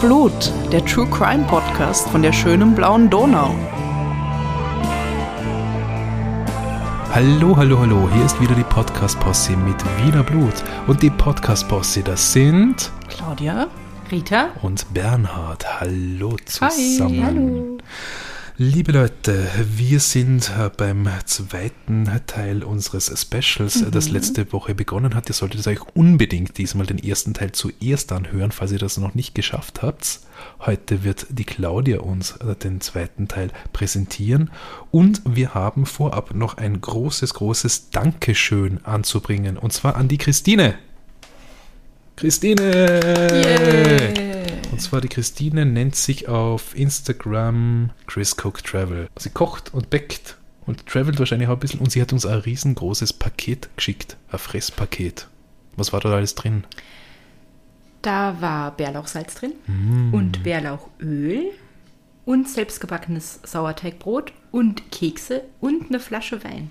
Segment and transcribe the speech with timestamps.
[0.00, 3.54] Blut, der True Crime Podcast von der schönen blauen Donau.
[7.14, 10.52] Hallo, hallo, hallo, hier ist wieder die Podcast-Posse mit Wiener Blut.
[10.86, 13.68] Und die Podcast-Posse, das sind Claudia,
[14.10, 15.80] Rita und Bernhard.
[15.80, 16.72] Hallo zusammen.
[16.72, 17.78] Hi, hallo.
[18.58, 19.46] Liebe Leute,
[19.76, 25.28] wir sind äh, beim zweiten Teil unseres Specials, äh, das letzte Woche begonnen hat.
[25.28, 29.34] Ihr solltet euch unbedingt diesmal den ersten Teil zuerst anhören, falls ihr das noch nicht
[29.34, 30.20] geschafft habt.
[30.60, 34.50] Heute wird die Claudia uns äh, den zweiten Teil präsentieren
[34.90, 40.76] und wir haben vorab noch ein großes, großes Dankeschön anzubringen und zwar an die Christine.
[42.16, 43.02] Christine!
[44.70, 49.08] Und zwar die Christine nennt sich auf Instagram Chris Cook Travel.
[49.18, 52.38] Sie kocht und backt und travelt wahrscheinlich auch ein bisschen und sie hat uns ein
[52.38, 55.28] riesengroßes Paket geschickt, ein Fresspaket.
[55.76, 56.64] Was war da alles drin?
[58.02, 59.52] Da war Bärlauchsalz drin
[60.12, 61.50] und Bärlauchöl
[62.24, 66.70] und selbstgebackenes Sauerteigbrot und Kekse und eine Flasche Wein.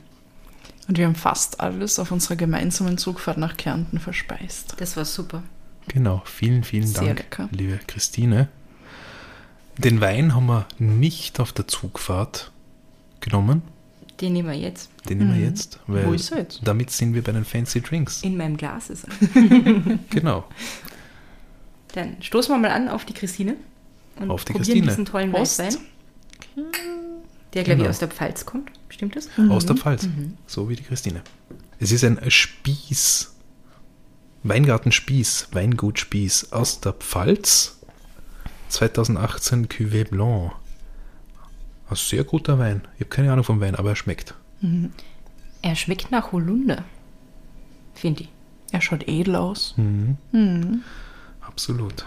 [0.88, 4.76] und wir haben fast alles auf unserer gemeinsamen Zugfahrt nach Kärnten verspeist.
[4.78, 5.44] Das war super.
[5.88, 7.50] Genau, vielen, vielen Sehr Dank, lecker.
[7.52, 8.50] liebe Christine.
[9.78, 12.52] Den Wein haben wir nicht auf der Zugfahrt
[13.20, 13.62] genommen.
[14.22, 14.90] Den nehmen wir jetzt.
[15.10, 16.08] Den nehmen wir jetzt, weil Mhm.
[16.10, 16.62] Wo ist er jetzt?
[16.64, 18.24] damit sind wir bei den Fancy Drinks.
[18.24, 19.12] In meinem Glas ist er.
[20.10, 20.46] Genau.
[21.94, 23.56] Dann stoßen wir mal an auf die Christine.
[24.18, 24.88] Und Auf die probieren Christine.
[24.88, 25.60] diesen tollen Prost.
[25.60, 25.84] Weißwein.
[27.54, 27.90] Der, glaube ich, Genau.
[27.90, 28.72] aus der Pfalz kommt.
[28.90, 29.30] Stimmt das?
[29.50, 30.08] Aus der Pfalz.
[30.48, 31.22] So wie die Christine.
[31.80, 33.35] Es ist ein Spieß.
[34.50, 37.80] Weingarten Spieß, Weingut Spieß aus der Pfalz.
[38.70, 40.52] 2018 Cuvée Blanc.
[41.90, 42.82] Ein sehr guter Wein.
[42.96, 44.36] Ich habe keine Ahnung vom Wein, aber er schmeckt.
[45.64, 46.84] Er schmeckt nach Holunder.
[47.96, 48.30] Finde ich.
[48.72, 49.74] Er schaut edel aus.
[51.42, 52.06] Absolut.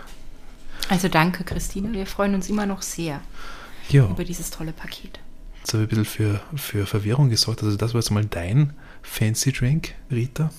[0.88, 1.92] Also danke, Christine.
[1.92, 3.20] Wir freuen uns immer noch sehr
[3.88, 5.18] Ja, über dieses tolle Paket.
[5.58, 7.64] jetzt habe ich ein bisschen für, für Verwirrung gesorgt.
[7.64, 10.50] Also das war jetzt mal dein Fancy Drink, Rita.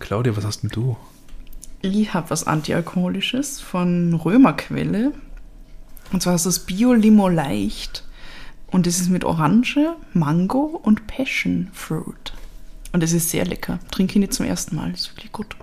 [0.00, 0.96] Claudia, was hast denn du?
[1.82, 5.12] Ich habe was Antialkoholisches von Römerquelle.
[6.12, 8.04] Und zwar ist das Bio-Limo leicht.
[8.70, 12.32] Und es ist mit Orange, Mango und Passion Fruit.
[12.92, 13.80] Und es ist sehr lecker.
[13.90, 14.92] Trinke ich nicht zum ersten Mal.
[14.92, 15.56] Ist wirklich gut.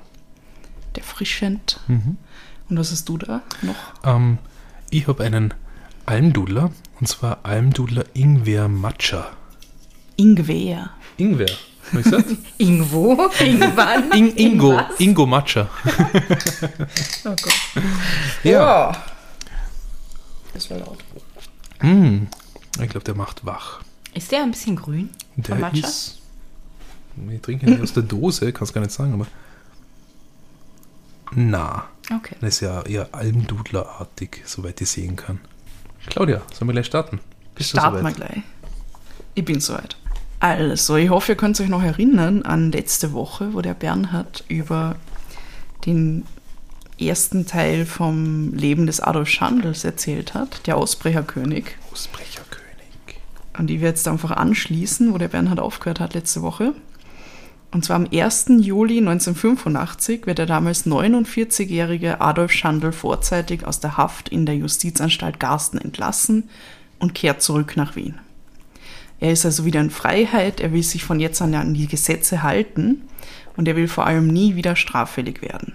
[0.96, 1.80] Der frischend.
[1.88, 3.76] Und was hast du da noch?
[4.04, 4.38] Ähm,
[4.90, 5.54] ich habe einen
[6.06, 9.32] Almdudler, und zwar Almdudler Ingwer Matcha.
[10.18, 10.90] Ingwer.
[11.18, 11.50] Ingwer,
[11.92, 12.26] hab ich gesagt?
[12.58, 13.30] Ingwo?
[13.40, 14.12] Irgendwann?
[14.18, 15.00] In, Ingo, was?
[15.00, 15.68] Ingo Matcha.
[17.26, 17.54] Oh Gott.
[18.44, 18.92] Ja.
[20.54, 21.00] Das war laut.
[21.82, 22.24] Mm,
[22.82, 23.82] ich glaube, der macht wach.
[24.14, 25.10] Ist der ein bisschen grün?
[25.36, 25.88] Der Von Matcha?
[25.88, 26.20] ist.
[27.32, 29.28] Ich trinke ihn aus der Dose, kann es gar nicht sagen, aber.
[31.32, 32.36] Na, Okay.
[32.42, 35.40] das ist ja eher Almdudlerartig, soweit ich sehen kann.
[36.08, 37.20] Claudia, sollen wir gleich starten?
[37.54, 38.42] Bist Starten wir gleich.
[39.36, 39.96] Ich bin soweit.
[40.40, 44.96] Also, ich hoffe, ihr könnt euch noch erinnern an letzte Woche, wo der Bernhard über
[45.86, 46.24] den
[46.98, 51.78] ersten Teil vom Leben des Adolf Schandls erzählt hat, der Ausbrecherkönig.
[51.92, 52.60] Ausbrecherkönig.
[53.58, 56.74] Und ich werde jetzt einfach anschließen, wo der Bernhard aufgehört hat letzte Woche.
[57.72, 58.46] Und zwar am 1.
[58.60, 65.40] Juli 1985 wird der damals 49-jährige Adolf Schandl vorzeitig aus der Haft in der Justizanstalt
[65.40, 66.50] Garsten entlassen
[66.98, 68.20] und kehrt zurück nach Wien.
[69.20, 72.42] Er ist also wieder in Freiheit, er will sich von jetzt an an die Gesetze
[72.42, 73.02] halten
[73.58, 75.74] und er will vor allem nie wieder straffällig werden.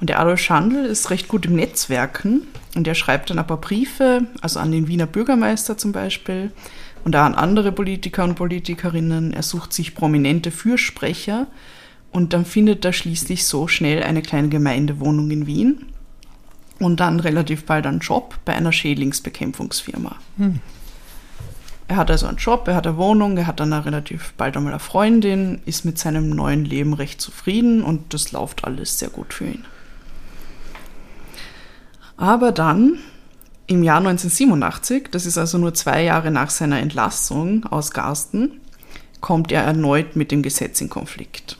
[0.00, 2.42] Und der Adolf Schandl ist recht gut im Netzwerken
[2.74, 6.50] und er schreibt dann paar Briefe, also an den Wiener Bürgermeister zum Beispiel
[7.04, 9.32] und auch an andere Politiker und Politikerinnen.
[9.32, 11.46] Er sucht sich prominente Fürsprecher
[12.10, 15.86] und dann findet er schließlich so schnell eine kleine Gemeindewohnung in Wien
[16.80, 20.16] und dann relativ bald einen Job bei einer Schädlingsbekämpfungsfirma.
[21.86, 24.56] Er hat also einen Job, er hat eine Wohnung, er hat dann auch relativ bald
[24.56, 29.10] einmal eine Freundin, ist mit seinem neuen Leben recht zufrieden und das läuft alles sehr
[29.10, 29.64] gut für ihn.
[32.16, 32.98] Aber dann,
[33.66, 38.60] im Jahr 1987, das ist also nur zwei Jahre nach seiner Entlassung aus Garsten,
[39.20, 41.58] kommt er erneut mit dem Gesetz in Konflikt.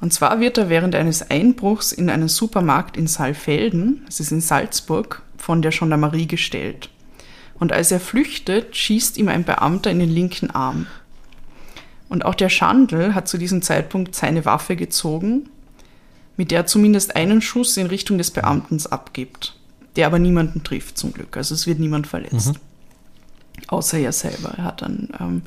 [0.00, 4.40] Und zwar wird er während eines Einbruchs in einen Supermarkt in Saalfelden, das ist in
[4.40, 6.90] Salzburg, von der Gendarmerie gestellt.
[7.58, 10.86] Und als er flüchtet, schießt ihm ein Beamter in den linken Arm.
[12.08, 15.48] Und auch der Schandl hat zu diesem Zeitpunkt seine Waffe gezogen,
[16.36, 19.56] mit der er zumindest einen Schuss in Richtung des Beamten abgibt,
[19.96, 21.36] der aber niemanden trifft zum Glück.
[21.36, 22.54] Also es wird niemand verletzt.
[23.68, 24.54] Außer er selber.
[24.56, 25.42] Er hat dann ähm,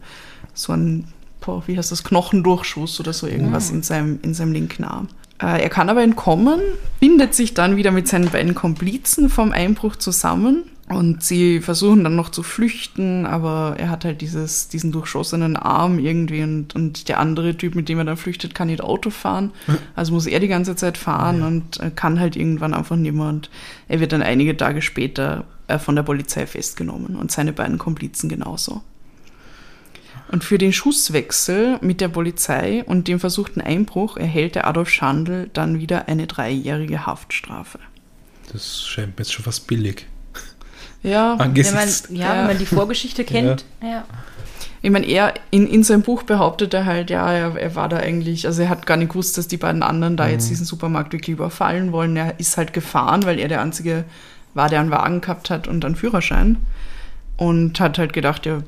[0.54, 1.12] so einen,
[1.42, 5.10] boah, wie heißt das, Knochendurchschuss oder so irgendwas in, seinem, in seinem linken Arm.
[5.42, 6.62] Äh, er kann aber entkommen,
[7.00, 12.16] bindet sich dann wieder mit seinen beiden Komplizen vom Einbruch zusammen und sie versuchen dann
[12.16, 17.20] noch zu flüchten, aber er hat halt dieses, diesen durchschossenen Arm irgendwie und, und der
[17.20, 19.52] andere Typ, mit dem er dann flüchtet, kann nicht Auto fahren.
[19.96, 21.48] Also muss er die ganze Zeit fahren ja.
[21.48, 23.28] und kann halt irgendwann einfach nicht mehr.
[23.28, 23.50] Und
[23.88, 28.30] er wird dann einige Tage später äh, von der Polizei festgenommen und seine beiden Komplizen
[28.30, 28.82] genauso.
[30.32, 35.50] Und für den Schusswechsel mit der Polizei und dem versuchten Einbruch erhält der Adolf Schandl
[35.54, 37.80] dann wieder eine dreijährige Haftstrafe.
[38.52, 40.06] Das scheint mir jetzt schon fast billig.
[41.08, 43.66] Ja, Angesichts, wenn man, ja, ja, wenn man die Vorgeschichte kennt.
[43.82, 43.88] Ja.
[43.88, 44.06] ja.
[44.82, 47.98] Ich meine, er in, in seinem Buch behauptet er halt, ja, er, er, war da
[47.98, 50.32] eigentlich, also er hat gar nicht gewusst, dass die beiden anderen da mhm.
[50.32, 52.16] jetzt diesen Supermarkt wirklich überfallen wollen.
[52.16, 54.06] Er ist halt gefahren, weil er der Einzige
[54.54, 56.58] war, der einen Wagen gehabt hat und einen Führerschein.
[57.38, 58.64] Und hat halt gedacht, er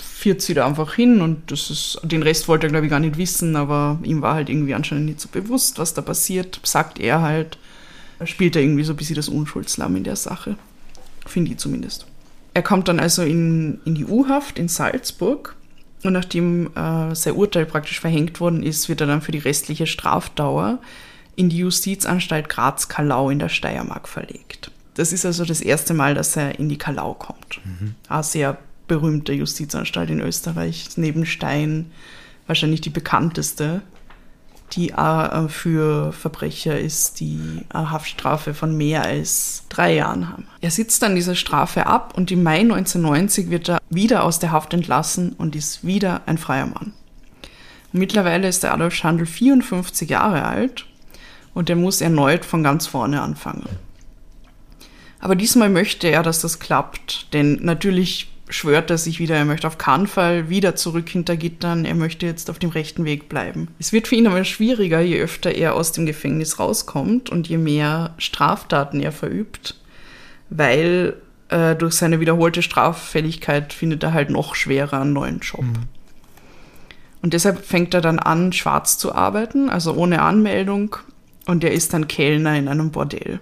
[0.00, 3.00] führt sie da einfach hin und das ist, den Rest wollte er, glaube ich, gar
[3.00, 6.98] nicht wissen, aber ihm war halt irgendwie anscheinend nicht so bewusst, was da passiert, sagt
[6.98, 7.58] er halt.
[8.24, 10.56] Spielt er irgendwie so ein bisschen das Unschuldslamm in der Sache.
[11.32, 12.04] Finde ich zumindest.
[12.52, 15.56] Er kommt dann also in, in die U-Haft in Salzburg
[16.02, 19.86] und nachdem äh, sein Urteil praktisch verhängt worden ist, wird er dann für die restliche
[19.86, 20.78] Strafdauer
[21.34, 24.70] in die Justizanstalt Graz-Kallau in der Steiermark verlegt.
[24.92, 27.62] Das ist also das erste Mal, dass er in die Kallau kommt.
[27.64, 27.94] Mhm.
[28.10, 31.90] Eine sehr berühmte Justizanstalt in Österreich, neben Stein
[32.46, 33.80] wahrscheinlich die bekannteste
[34.72, 40.46] die äh, für Verbrecher ist, die eine Haftstrafe von mehr als drei Jahren haben.
[40.60, 44.52] Er sitzt dann diese Strafe ab und im Mai 1990 wird er wieder aus der
[44.52, 46.92] Haft entlassen und ist wieder ein freier Mann.
[47.92, 50.86] mittlerweile ist der Adolf Schandl 54 Jahre alt
[51.52, 53.68] und er muss erneut von ganz vorne anfangen.
[55.20, 59.66] Aber diesmal möchte er, dass das klappt, denn natürlich schwört er sich wieder, er möchte
[59.66, 63.68] auf keinen Fall wieder zurück hinter Gittern, er möchte jetzt auf dem rechten Weg bleiben.
[63.78, 67.58] Es wird für ihn aber schwieriger, je öfter er aus dem Gefängnis rauskommt und je
[67.58, 69.80] mehr Straftaten er verübt,
[70.50, 71.16] weil
[71.48, 75.64] äh, durch seine wiederholte Straffälligkeit findet er halt noch schwerer einen neuen Job.
[75.64, 75.88] Mhm.
[77.22, 80.96] Und deshalb fängt er dann an, schwarz zu arbeiten, also ohne Anmeldung,
[81.46, 83.40] und er ist dann Kellner in einem Bordell.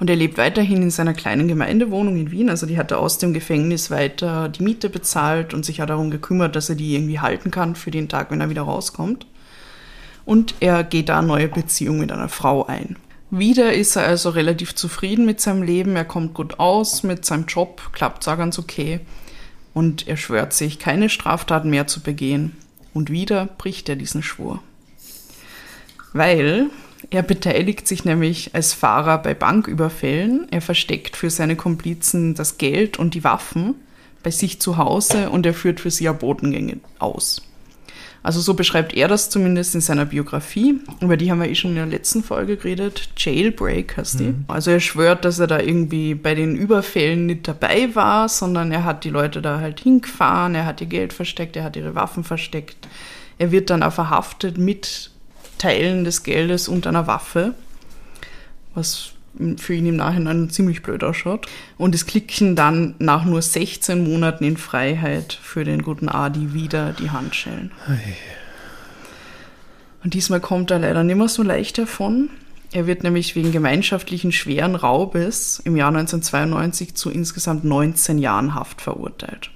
[0.00, 2.48] Und er lebt weiterhin in seiner kleinen Gemeindewohnung in Wien.
[2.48, 6.10] Also die hat er aus dem Gefängnis weiter die Miete bezahlt und sich auch darum
[6.10, 9.26] gekümmert, dass er die irgendwie halten kann für den Tag, wenn er wieder rauskommt.
[10.24, 12.96] Und er geht da eine neue Beziehung mit einer Frau ein.
[13.30, 15.94] Wieder ist er also relativ zufrieden mit seinem Leben.
[15.96, 19.00] Er kommt gut aus mit seinem Job, klappt auch ganz okay.
[19.74, 22.56] Und er schwört sich, keine Straftaten mehr zu begehen.
[22.94, 24.62] Und wieder bricht er diesen Schwur.
[26.14, 26.70] Weil
[27.10, 30.46] er beteiligt sich nämlich als Fahrer bei Banküberfällen.
[30.50, 33.74] Er versteckt für seine Komplizen das Geld und die Waffen
[34.22, 37.42] bei sich zu Hause und er führt für sie auch Botengänge aus.
[38.22, 40.78] Also so beschreibt er das zumindest in seiner Biografie.
[41.00, 43.08] Über die haben wir eh schon in der letzten Folge geredet.
[43.16, 44.24] Jailbreak heißt die.
[44.24, 44.44] Mhm.
[44.46, 48.84] Also er schwört, dass er da irgendwie bei den Überfällen nicht dabei war, sondern er
[48.84, 52.22] hat die Leute da halt hingefahren, er hat ihr Geld versteckt, er hat ihre Waffen
[52.22, 52.88] versteckt.
[53.38, 55.10] Er wird dann auch verhaftet mit
[55.60, 57.54] Teilen des Geldes und einer Waffe,
[58.74, 59.12] was
[59.58, 61.46] für ihn im Nachhinein ziemlich blöd ausschaut.
[61.78, 66.92] Und es klicken dann nach nur 16 Monaten in Freiheit für den guten Adi wieder
[66.92, 67.70] die Handschellen.
[70.02, 72.30] Und diesmal kommt er leider nicht mehr so leicht davon.
[72.72, 78.80] Er wird nämlich wegen gemeinschaftlichen schweren Raubes im Jahr 1992 zu insgesamt 19 Jahren Haft
[78.80, 79.50] verurteilt.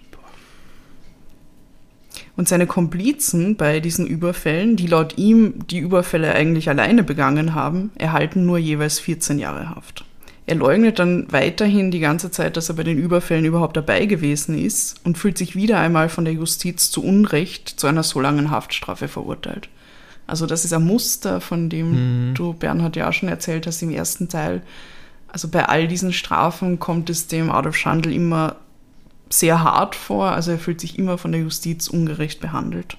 [2.36, 7.92] Und seine Komplizen bei diesen Überfällen, die laut ihm die Überfälle eigentlich alleine begangen haben,
[7.94, 10.04] erhalten nur jeweils 14 Jahre Haft.
[10.46, 14.58] Er leugnet dann weiterhin die ganze Zeit, dass er bei den Überfällen überhaupt dabei gewesen
[14.58, 18.50] ist und fühlt sich wieder einmal von der Justiz zu Unrecht zu einer so langen
[18.50, 19.68] Haftstrafe verurteilt.
[20.26, 22.34] Also das ist ein Muster, von dem mhm.
[22.34, 24.62] du, Bernhard, ja auch schon erzählt hast im ersten Teil.
[25.28, 28.56] Also bei all diesen Strafen kommt es dem Adolf Schandl immer
[29.38, 30.32] sehr hart vor.
[30.32, 32.96] Also er fühlt sich immer von der Justiz ungerecht behandelt.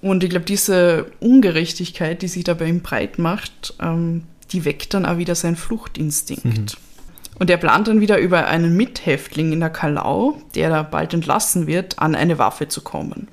[0.00, 4.92] Und ich glaube, diese Ungerechtigkeit, die sich da bei ihm breit macht, ähm, die weckt
[4.92, 6.44] dann auch wieder seinen Fluchtinstinkt.
[6.44, 7.38] Mhm.
[7.38, 11.66] Und er plant dann wieder über einen Mithäftling in der Kalau, der da bald entlassen
[11.66, 13.28] wird, an eine Waffe zu kommen.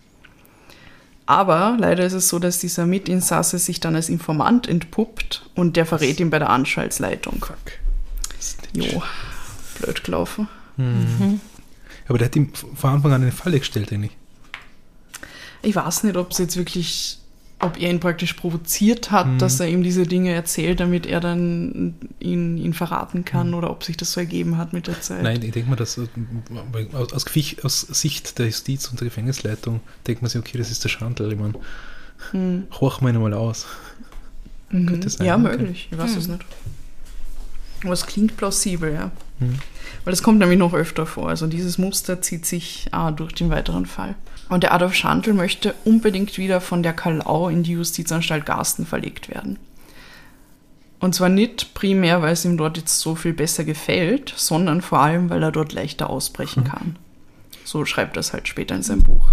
[1.25, 5.86] Aber leider ist es so, dass dieser Mitinsasse sich dann als Informant entpuppt und der
[5.86, 7.46] verrät ihn bei der Anschaltsleitung.
[7.46, 7.58] Fuck.
[8.74, 9.03] Jo,
[9.80, 10.48] blöd gelaufen.
[10.77, 11.41] Mhm.
[12.12, 14.12] Aber der hat ihm von Anfang an eine Falle gestellt, eigentlich.
[15.62, 17.20] Ich weiß nicht, ob es jetzt wirklich,
[17.60, 19.38] ob er ihn praktisch provoziert hat, mhm.
[19.38, 23.53] dass er ihm diese Dinge erzählt, damit er dann ihn, ihn verraten kann mhm.
[23.53, 25.24] oder ob sich das so ergeben hat mit der Zeit.
[25.24, 26.10] Nein, ich denke mal, dass aus,
[27.24, 30.89] aus, aus, Sicht der Justiz und der Gefängnisleitung denkt man sich, okay, das ist der
[30.89, 31.32] Schandl.
[31.32, 31.53] Ich meine,
[32.32, 32.68] Hm.
[32.80, 33.65] Horchen wir ihn mal aus.
[34.70, 35.01] Mhm.
[35.08, 35.44] Sein, ja, okay.
[35.44, 35.88] möglich.
[35.89, 36.18] Ich weiß hm.
[36.18, 36.46] es nicht.
[37.84, 39.12] Aber es klingt plausibel, ja.
[39.39, 39.60] Hm.
[40.03, 41.29] Weil das kommt nämlich noch öfter vor.
[41.29, 44.15] Also dieses Muster zieht sich ah, durch den weiteren Fall.
[44.50, 49.29] Und der Adolf Schandl möchte unbedingt wieder von der Kalau in die Justizanstalt Garsten verlegt
[49.29, 49.60] werden.
[51.00, 55.00] Und zwar nicht primär, weil es ihm dort jetzt so viel besser gefällt, sondern vor
[55.00, 56.72] allem, weil er dort leichter ausbrechen hm.
[56.72, 56.96] kann.
[57.63, 59.31] So schreibt er es halt später in seinem Buch.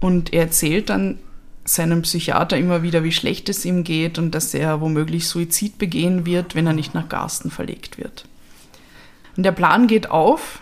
[0.00, 1.18] Und er erzählt dann
[1.64, 6.24] seinem Psychiater immer wieder, wie schlecht es ihm geht und dass er womöglich Suizid begehen
[6.24, 8.24] wird, wenn er nicht nach Garsten verlegt wird.
[9.38, 10.58] Und der Plan geht auf.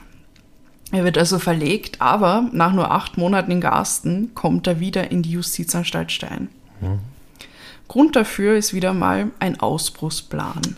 [0.92, 5.22] Er wird also verlegt, aber nach nur acht Monaten in Garsten kommt er wieder in
[5.22, 6.50] die Justizanstalt Stein.
[6.82, 6.98] Mhm.
[7.88, 10.76] Grund dafür ist wieder mal ein Ausbruchsplan.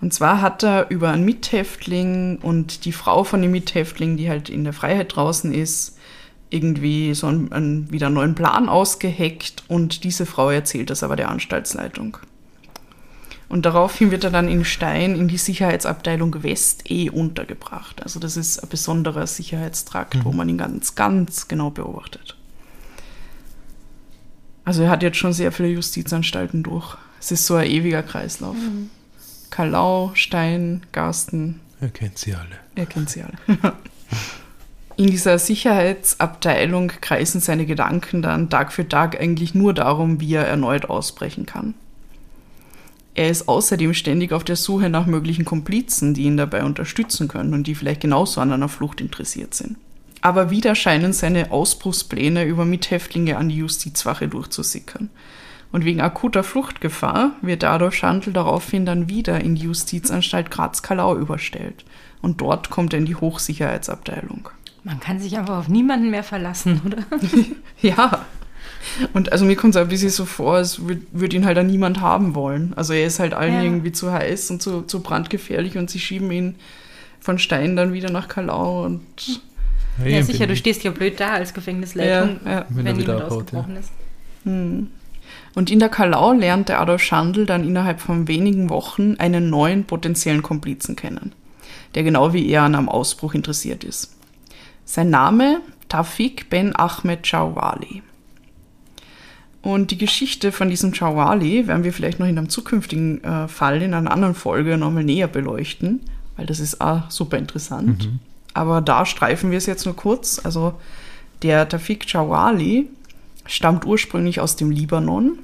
[0.00, 4.48] Und zwar hat er über einen Mithäftling und die Frau von dem Mithäftling, die halt
[4.48, 5.98] in der Freiheit draußen ist,
[6.50, 11.16] irgendwie so einen, einen wieder einen neuen Plan ausgeheckt und diese Frau erzählt das aber
[11.16, 12.18] der Anstaltsleitung.
[13.48, 18.02] Und daraufhin wird er dann in Stein in die Sicherheitsabteilung West E untergebracht.
[18.02, 20.24] Also das ist ein besonderer Sicherheitstrakt, mhm.
[20.24, 22.36] wo man ihn ganz, ganz genau beobachtet.
[24.64, 26.96] Also er hat jetzt schon sehr viele Justizanstalten durch.
[27.20, 28.56] Es ist so ein ewiger Kreislauf.
[28.56, 28.90] Mhm.
[29.50, 31.60] Kalau, Stein, Garsten.
[31.80, 32.58] Er kennt sie alle.
[32.74, 33.36] Er kennt sie alle.
[34.96, 40.46] In dieser Sicherheitsabteilung kreisen seine Gedanken dann Tag für Tag eigentlich nur darum, wie er
[40.46, 41.74] erneut ausbrechen kann.
[43.14, 47.54] Er ist außerdem ständig auf der Suche nach möglichen Komplizen, die ihn dabei unterstützen können
[47.54, 49.76] und die vielleicht genauso an einer Flucht interessiert sind.
[50.20, 55.10] Aber wieder scheinen seine Ausbruchspläne über Mithäftlinge an die Justizwache durchzusickern.
[55.70, 61.84] Und wegen akuter Fluchtgefahr wird Adolf Schandl daraufhin dann wieder in die Justizanstalt Graz-Kalau überstellt.
[62.22, 64.48] Und dort kommt er in die Hochsicherheitsabteilung.
[64.82, 66.98] Man kann sich einfach auf niemanden mehr verlassen, oder?
[67.82, 68.24] ja.
[69.12, 71.66] Und also mir kommt es ein bisschen so vor, als würde würd ihn halt dann
[71.66, 72.72] niemand haben wollen.
[72.76, 73.62] Also er ist halt allen ja.
[73.62, 76.56] irgendwie zu heiß und zu, zu brandgefährlich und sie schieben ihn
[77.20, 79.02] von Stein dann wieder nach Kalau und.
[79.98, 82.66] Ja, ja sicher, du stehst ja blöd da als Gefängnisleitung, ja, ja.
[82.68, 83.90] wenn, wenn jemand ausgebrochen ist.
[84.44, 84.88] Hm.
[85.54, 89.84] Und in der Kalau lernt der Adolf Schandl dann innerhalb von wenigen Wochen einen neuen
[89.84, 91.32] potenziellen Komplizen kennen,
[91.94, 94.16] der genau wie er an einem Ausbruch interessiert ist.
[94.84, 98.02] Sein Name Tafik Ben Ahmed Chawali.
[99.64, 103.80] Und die Geschichte von diesem Chawali werden wir vielleicht noch in einem zukünftigen äh, Fall
[103.80, 106.00] in einer anderen Folge nochmal näher beleuchten,
[106.36, 108.04] weil das ist auch super interessant.
[108.04, 108.18] Mhm.
[108.52, 110.38] Aber da streifen wir es jetzt nur kurz.
[110.44, 110.74] Also
[111.42, 112.90] der Tafik Chawali
[113.46, 115.38] stammt ursprünglich aus dem Libanon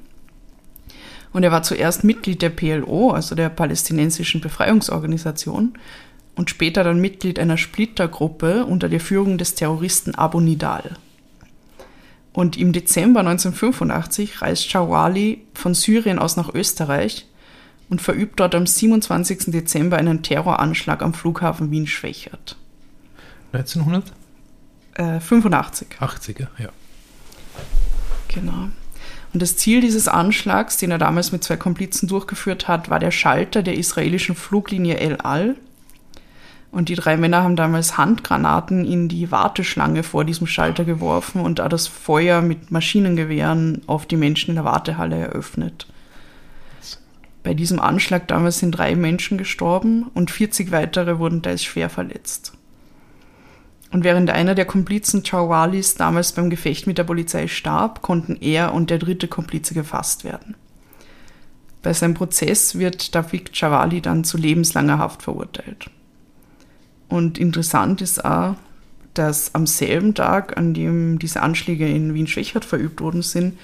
[1.32, 5.74] und er war zuerst Mitglied der PLO, also der palästinensischen Befreiungsorganisation,
[6.36, 10.96] und später dann Mitglied einer Splittergruppe unter der Führung des Terroristen Abu Nidal.
[12.32, 17.26] Und im Dezember 1985 reist Shawali von Syrien aus nach Österreich
[17.88, 19.46] und verübt dort am 27.
[19.46, 22.56] Dezember einen Terroranschlag am Flughafen Wien-Schwächert.
[23.52, 25.88] 1985?
[25.90, 26.68] Äh, 80er, ja.
[28.28, 28.68] Genau.
[29.32, 33.10] Und das Ziel dieses Anschlags, den er damals mit zwei Komplizen durchgeführt hat, war der
[33.10, 35.56] Schalter der israelischen Fluglinie El Al,
[36.72, 41.58] und die drei Männer haben damals Handgranaten in die Warteschlange vor diesem Schalter geworfen und
[41.58, 45.86] da das Feuer mit Maschinengewehren auf die Menschen in der Wartehalle eröffnet.
[47.42, 52.52] Bei diesem Anschlag damals sind drei Menschen gestorben und 40 weitere wurden teils schwer verletzt.
[53.90, 58.72] Und während einer der Komplizen Chawalis damals beim Gefecht mit der Polizei starb, konnten er
[58.72, 60.54] und der dritte Komplize gefasst werden.
[61.82, 65.90] Bei seinem Prozess wird David Chawali dann zu lebenslanger Haft verurteilt.
[67.10, 68.54] Und interessant ist auch,
[69.14, 73.58] dass am selben Tag, an dem diese Anschläge in Wien-Schwächert verübt worden sind,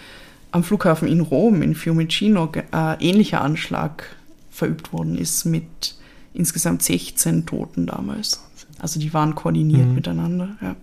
[0.51, 4.17] am Flughafen in Rom, in Fiumicino, ein ähnlicher Anschlag
[4.51, 5.97] verübt worden ist mit
[6.35, 8.43] insgesamt 16 Toten damals.
[8.81, 9.95] Also die waren koordiniert mhm.
[9.95, 10.49] miteinander.
[10.61, 10.77] Ja.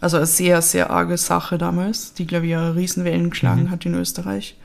[0.00, 3.70] Also eine sehr, sehr arge Sache damals, die, glaube ich, Riesenwellen geschlagen mhm.
[3.70, 4.56] hat in Österreich.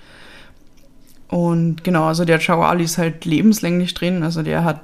[1.27, 4.23] Und genau, also der Chawali ist halt lebenslänglich drin.
[4.23, 4.81] Also der hat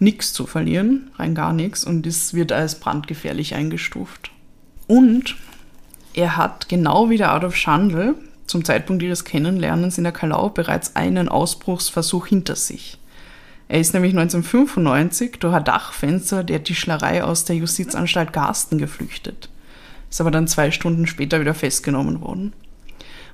[0.00, 4.30] nichts zu verlieren, rein gar nichts, und es wird als brandgefährlich eingestuft.
[4.86, 5.36] Und
[6.14, 8.14] er hat genau wie der Adolf Schandl
[8.46, 12.98] zum Zeitpunkt ihres Kennenlernens in der Kalau bereits einen Ausbruchsversuch hinter sich.
[13.68, 19.48] Er ist nämlich 1995 durch ein Dachfenster der Tischlerei aus der Justizanstalt Garsten geflüchtet,
[20.10, 22.52] ist aber dann zwei Stunden später wieder festgenommen worden.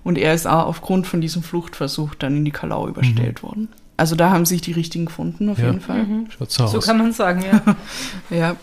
[0.03, 3.49] Und er ist auch aufgrund von diesem Fluchtversuch dann in die Kalau überstellt mhm.
[3.49, 3.69] worden.
[4.01, 5.67] Also da haben sich die richtigen gefunden, auf ja.
[5.67, 6.05] jeden Fall.
[6.05, 6.27] Mhm.
[6.49, 7.77] So, so kann man sagen, ja.
[8.37, 8.57] ja.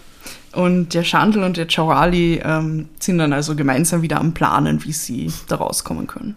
[0.52, 4.94] Und der Chandel und der Chawali ähm, sind dann also gemeinsam wieder am Planen, wie
[4.94, 6.36] sie da rauskommen können.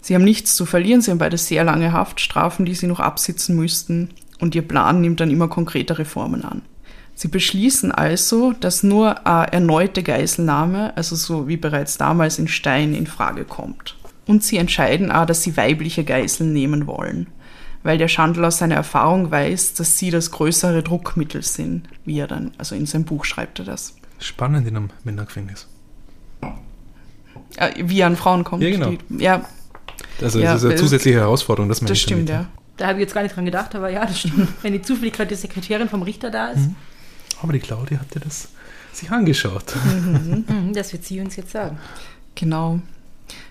[0.00, 3.54] Sie haben nichts zu verlieren, sie haben beide sehr lange Haftstrafen, die sie noch absitzen
[3.54, 6.62] müssten, und ihr Plan nimmt dann immer konkretere Formen an.
[7.14, 12.94] Sie beschließen also, dass nur eine erneute Geiselnahme, also so wie bereits damals in Stein,
[12.94, 13.96] in Frage kommt.
[14.26, 17.28] Und sie entscheiden auch, dass sie weibliche Geiseln nehmen wollen,
[17.82, 22.26] weil der Schandl aus seiner Erfahrung weiß, dass sie das größere Druckmittel sind, wie er
[22.26, 23.94] dann, also in seinem Buch schreibt er das.
[24.18, 25.68] Spannend in einem Männergefängnis.
[27.76, 28.62] Wie er an Frauen kommt.
[28.62, 28.90] Ja, genau.
[28.90, 29.44] Die, ja,
[30.20, 32.46] also ja, das ist eine zusätzliche Herausforderung, das meine Das stimmt, damit.
[32.46, 32.48] ja.
[32.76, 34.48] Da habe ich jetzt gar nicht dran gedacht, aber ja, das stimmt.
[34.62, 36.60] Wenn die zufällig gerade die Sekretärin vom Richter da ist.
[36.60, 36.76] Mhm.
[37.42, 38.48] Aber die Claudia hat dir das
[38.92, 39.74] sich angeschaut.
[39.84, 40.44] Mhm.
[40.46, 40.72] mhm.
[40.74, 41.78] Das wird sie uns jetzt sagen.
[42.34, 42.80] Genau.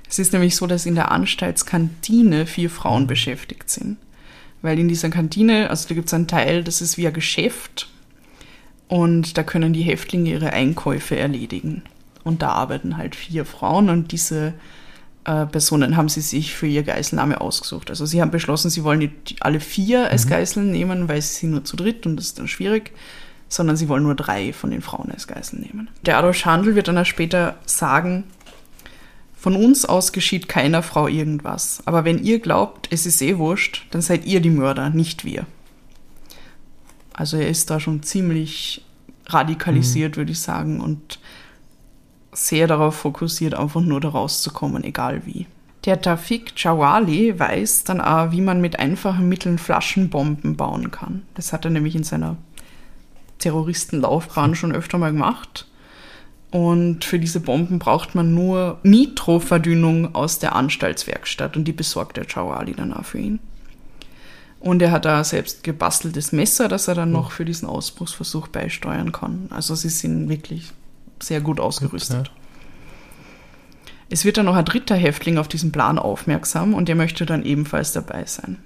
[0.10, 3.08] Es ist nämlich so, dass in der Anstaltskantine vier Frauen mhm.
[3.08, 3.98] beschäftigt sind.
[4.62, 7.90] Weil in dieser Kantine, also da gibt es einen Teil, das ist wie ein Geschäft.
[8.88, 11.84] Und da können die Häftlinge ihre Einkäufe erledigen.
[12.24, 14.54] Und da arbeiten halt vier Frauen und diese
[15.26, 17.90] äh, Personen haben sie sich für ihr Geiselnahme ausgesucht.
[17.90, 20.30] Also sie haben beschlossen, sie wollen nicht alle vier als mhm.
[20.30, 22.92] Geiseln nehmen, weil sie sind nur zu dritt und das ist dann schwierig
[23.50, 25.90] sondern sie wollen nur drei von den Frauen als Geisel nehmen.
[26.06, 28.26] Der Adolf Schandl wird dann später sagen,
[29.38, 31.82] von uns aus geschieht keiner Frau irgendwas.
[31.86, 35.46] Aber wenn ihr glaubt, es ist eh wurscht, dann seid ihr die Mörder, nicht wir.
[37.14, 38.84] Also er ist da schon ziemlich
[39.28, 40.18] radikalisiert, mhm.
[40.18, 41.20] würde ich sagen, und
[42.32, 45.46] sehr darauf fokussiert, einfach nur da rauszukommen, egal wie.
[45.86, 51.24] Der Tafik Chawali weiß dann auch, wie man mit einfachen Mitteln Flaschenbomben bauen kann.
[51.36, 52.38] Das hat er nämlich in seiner
[53.40, 55.67] Terroristenlaufbahn schon öfter mal gemacht.
[56.50, 62.26] Und für diese Bomben braucht man nur Nitroverdünnung aus der Anstaltswerkstatt und die besorgt der
[62.26, 63.40] Chawali dann auch für ihn.
[64.60, 69.12] Und er hat da selbst gebasteltes Messer, das er dann noch für diesen Ausbruchsversuch beisteuern
[69.12, 69.48] kann.
[69.50, 70.72] Also sie sind wirklich
[71.20, 72.32] sehr gut ausgerüstet.
[74.10, 77.44] Es wird dann noch ein dritter Häftling auf diesen Plan aufmerksam und der möchte dann
[77.44, 78.58] ebenfalls dabei sein.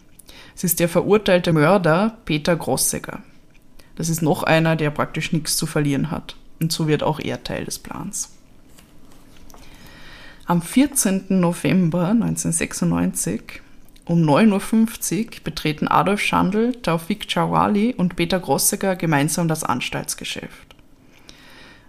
[0.56, 3.22] Es ist der verurteilte Mörder Peter Grossegger.
[3.96, 6.36] Das ist noch einer, der praktisch nichts zu verlieren hat.
[6.62, 8.30] Und so wird auch er Teil des Plans.
[10.46, 11.40] Am 14.
[11.40, 13.62] November 1996
[14.06, 20.76] um 9.50 Uhr betreten Adolf Schandl, Taufik Chawali und Peter Grosseger gemeinsam das Anstaltsgeschäft.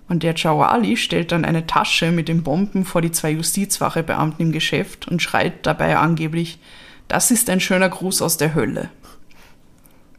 [0.08, 4.52] Und der Chawali stellt dann eine Tasche mit den Bomben vor die zwei Justizwachebeamten im
[4.52, 6.58] Geschäft und schreit dabei angeblich,
[7.08, 8.90] das ist ein schöner Gruß aus der Hölle.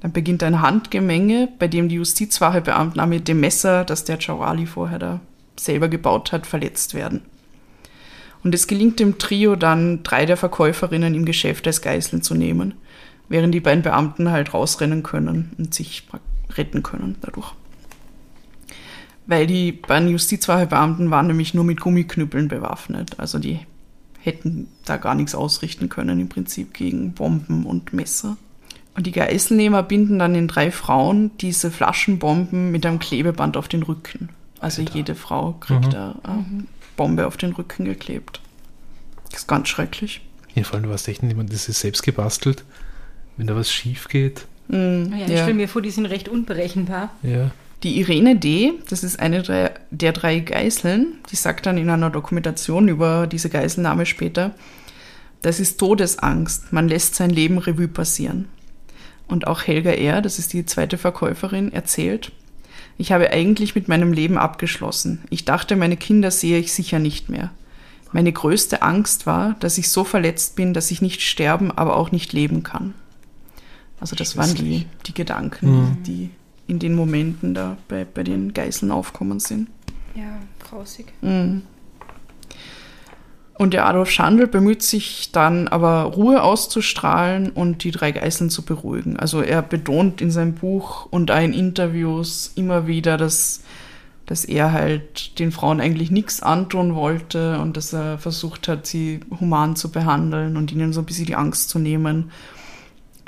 [0.03, 4.99] Dann beginnt ein Handgemenge, bei dem die Justizwachebeamten mit dem Messer, das der Chawali vorher
[4.99, 5.21] da
[5.57, 7.21] selber gebaut hat, verletzt werden.
[8.43, 12.73] Und es gelingt dem Trio dann, drei der Verkäuferinnen im Geschäft als Geiseln zu nehmen,
[13.29, 16.05] während die beiden Beamten halt rausrennen können und sich
[16.57, 17.53] retten können dadurch.
[19.25, 23.17] Weil die beiden Justizwachebeamten waren nämlich nur mit Gummiknüppeln bewaffnet.
[23.21, 23.61] Also die
[24.19, 28.35] hätten da gar nichts ausrichten können im Prinzip gegen Bomben und Messer.
[28.95, 33.84] Und die Geiselnehmer binden dann den drei Frauen diese Flaschenbomben mit einem Klebeband auf den
[33.84, 34.29] Rücken.
[34.60, 34.95] Also Alter.
[34.95, 35.95] jede Frau kriegt mhm.
[35.95, 36.67] eine mhm.
[36.95, 38.39] Bombe auf den Rücken geklebt.
[39.32, 40.21] Das ist ganz schrecklich.
[40.53, 42.63] Ja, vor allem, du hast echt jemand, das ist selbst gebastelt.
[43.36, 44.45] Wenn da was schief geht.
[44.67, 45.38] Mhm, ja, ich ja.
[45.38, 47.10] stelle mir vor, die sind recht unberechenbar.
[47.23, 47.49] Ja.
[47.82, 49.41] Die Irene D., das ist eine
[49.91, 54.56] der drei Geiseln, die sagt dann in einer Dokumentation über diese Geiselnahme später,
[55.41, 58.47] das ist Todesangst, man lässt sein Leben Revue passieren.
[59.27, 62.31] Und auch Helga R., das ist die zweite Verkäuferin, erzählt,
[62.97, 65.23] ich habe eigentlich mit meinem Leben abgeschlossen.
[65.29, 67.51] Ich dachte, meine Kinder sehe ich sicher nicht mehr.
[68.12, 72.12] Meine größte Angst war, dass ich so verletzt bin, dass ich nicht sterben, aber auch
[72.12, 72.93] nicht leben kann.
[73.99, 76.03] Also das waren die, die Gedanken, mhm.
[76.03, 76.29] die
[76.67, 79.69] in den Momenten da bei, bei den Geiseln aufkommen sind.
[80.13, 81.07] Ja, grausig.
[81.21, 81.63] Mhm.
[83.63, 88.63] Und der Adolf Schandl bemüht sich dann aber Ruhe auszustrahlen und die drei Geiseln zu
[88.63, 89.15] beruhigen.
[89.15, 93.63] Also er betont in seinem Buch und auch in Interviews immer wieder, dass,
[94.26, 99.21] dass er halt den Frauen eigentlich nichts antun wollte und dass er versucht hat, sie
[99.39, 102.32] human zu behandeln und ihnen so ein bisschen die Angst zu nehmen.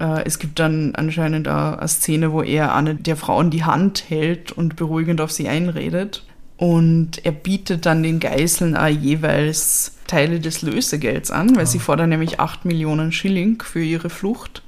[0.02, 4.52] Äh, es gibt dann anscheinend eine Szene, wo er eine der Frauen die Hand hält
[4.52, 6.25] und beruhigend auf sie einredet.
[6.58, 11.68] Und er bietet dann den Geiseln auch jeweils Teile des Lösegelds an, weil ah.
[11.68, 14.62] sie fordern nämlich 8 Millionen Schilling für ihre Flucht.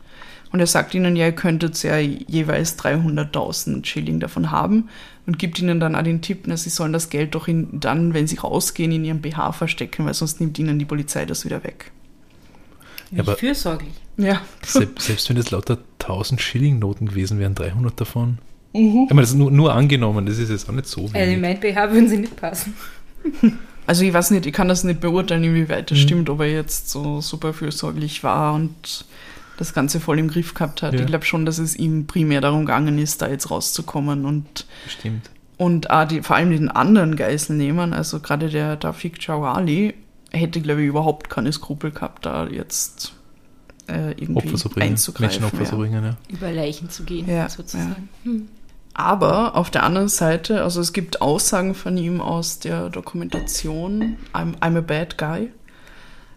[0.51, 4.89] Und er sagt ihnen, ja, ihr könntet ja jeweils 300.000 Schilling davon haben
[5.25, 8.13] und gibt ihnen dann auch den Tipp, na, sie sollen das Geld doch in, dann,
[8.13, 11.63] wenn sie rausgehen, in ihrem BH verstecken, weil sonst nimmt ihnen die Polizei das wieder
[11.63, 11.91] weg.
[13.11, 13.93] Ja, aber fürsorglich.
[14.17, 14.41] Ja.
[14.63, 18.39] Selbst, selbst wenn es lauter 1000 Schilling-Noten gewesen wären, 300 davon.
[18.77, 19.05] Mhm.
[19.05, 21.09] Ich meine, das ist nur, nur angenommen, das ist jetzt auch nicht so.
[21.13, 22.73] Also in mein BH würden sie nicht passen.
[23.87, 26.01] Also ich weiß nicht, ich kann das nicht beurteilen, inwieweit das mhm.
[26.01, 29.05] stimmt, ob er jetzt so super fürsorglich war und
[29.55, 30.93] das Ganze voll im Griff gehabt hat.
[30.93, 30.99] Ja.
[30.99, 35.29] Ich glaube schon, dass es ihm primär darum gegangen ist, da jetzt rauszukommen und Stimmt.
[35.55, 39.95] Und auch die, vor allem den anderen Geiselnehmern, also gerade der Tafik Jawali,
[40.31, 43.13] hätte, glaube ich, überhaupt keine Skrupel gehabt, da jetzt
[43.87, 45.41] äh, irgendwie Opfer zu bringen, einzugreifen.
[45.41, 45.69] Menschenopfer ja.
[45.69, 46.17] zu bringen, ja.
[46.29, 48.09] Über Leichen zu gehen, ja, sozusagen.
[48.23, 48.31] Ja.
[48.31, 48.47] Hm.
[48.97, 54.57] Aber auf der anderen Seite, also es gibt Aussagen von ihm aus der Dokumentation I'm,
[54.59, 55.51] I'm a Bad Guy,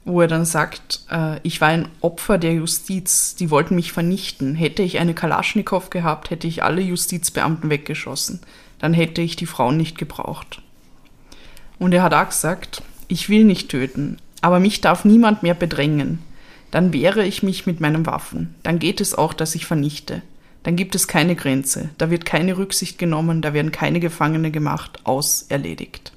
[0.04, 4.54] wo er dann sagt, äh, ich war ein Opfer der Justiz, die wollten mich vernichten.
[4.54, 8.40] Hätte ich eine Kalaschnikow gehabt, hätte ich alle Justizbeamten weggeschossen
[8.80, 10.62] dann hätte ich die Frauen nicht gebraucht.
[11.78, 16.18] Und er hat auch gesagt, ich will nicht töten, aber mich darf niemand mehr bedrängen.
[16.70, 18.54] Dann wehre ich mich mit meinen Waffen.
[18.62, 20.22] Dann geht es auch, dass ich vernichte.
[20.62, 21.90] Dann gibt es keine Grenze.
[21.98, 26.12] Da wird keine Rücksicht genommen, da werden keine Gefangene gemacht, aus erledigt.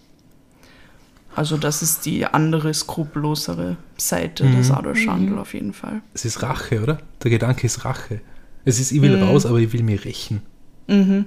[1.36, 4.58] Also das ist die andere, skrupellosere Seite mhm.
[4.58, 5.39] des Adolf Schandl mhm.
[5.39, 6.01] auf jeden Fall.
[6.13, 6.99] Es ist Rache, oder?
[7.23, 8.21] Der Gedanke ist Rache.
[8.65, 9.23] Es ist, ich will mhm.
[9.23, 10.41] raus, aber ich will mir rächen.
[10.88, 11.25] Mhm.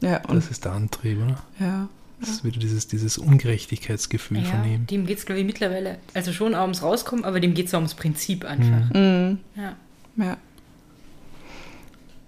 [0.00, 1.38] Ja, und das ist der Antrieb, oder?
[1.58, 1.88] Ja.
[2.20, 4.86] Das ist wieder dieses, dieses Ungerechtigkeitsgefühl ja, von ihm.
[4.86, 7.78] Dem geht es, glaube ich, mittlerweile, also schon ums Rauskommen, aber dem geht es auch
[7.78, 8.94] ums Prinzip einfach.
[8.94, 9.38] Mhm.
[9.56, 9.76] Ja.
[10.16, 10.36] ja.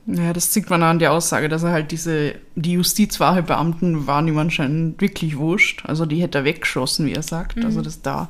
[0.07, 4.37] Ja, das sieht man an der Aussage, dass er halt diese, die Justizwache-Beamten waren ihm
[4.37, 5.85] anscheinend wirklich wurscht.
[5.87, 7.57] Also die hätte er weggeschossen, wie er sagt.
[7.57, 7.64] Mhm.
[7.64, 8.29] Also das da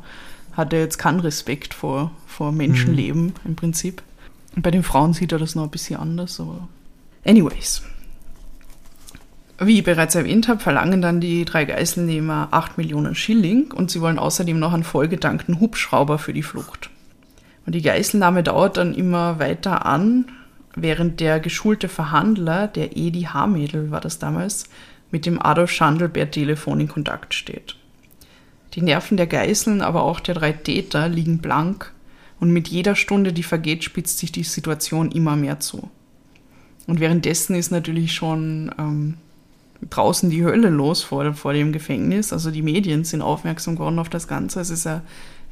[0.52, 3.32] hat er jetzt keinen Respekt vor, vor Menschenleben mhm.
[3.44, 4.02] im Prinzip.
[4.54, 6.68] Und bei den Frauen sieht er das noch ein bisschen anders, aber
[7.24, 7.82] anyways.
[9.58, 14.00] Wie ich bereits erwähnt habe, verlangen dann die drei Geiselnehmer 8 Millionen Schilling und sie
[14.00, 16.90] wollen außerdem noch einen vollgedankten Hubschrauber für die Flucht.
[17.66, 20.26] Und die Geiselnahme dauert dann immer weiter an,
[20.74, 24.68] während der geschulte Verhandler, der Edi Hamädel war das damals,
[25.10, 27.76] mit dem Adolf Schandl per Telefon in Kontakt steht.
[28.74, 31.92] Die Nerven der Geiseln, aber auch der drei Täter liegen blank
[32.40, 35.88] und mit jeder Stunde, die vergeht, spitzt sich die Situation immer mehr zu.
[36.86, 39.14] Und währenddessen ist natürlich schon ähm,
[39.88, 42.32] draußen die Hölle los vor, vor dem Gefängnis.
[42.32, 44.60] Also die Medien sind aufmerksam geworden auf das Ganze.
[44.60, 45.02] Es ist ein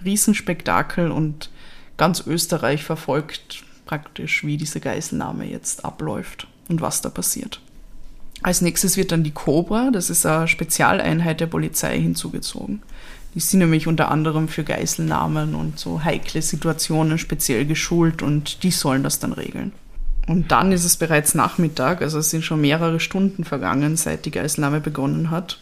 [0.04, 1.50] Riesenspektakel und
[1.96, 7.61] ganz Österreich verfolgt praktisch, wie diese Geiselnahme jetzt abläuft und was da passiert.
[8.42, 12.81] Als nächstes wird dann die Cobra, das ist eine Spezialeinheit der Polizei, hinzugezogen.
[13.35, 18.70] Die sind nämlich unter anderem für Geiselnahmen und so heikle Situationen speziell geschult und die
[18.70, 19.72] sollen das dann regeln.
[20.26, 24.31] Und dann ist es bereits Nachmittag, also es sind schon mehrere Stunden vergangen, seit die
[24.31, 25.59] Geiselnahme begonnen hat.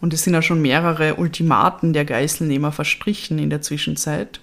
[0.00, 4.40] Und es sind ja schon mehrere Ultimaten der Geiselnehmer verstrichen in der Zwischenzeit.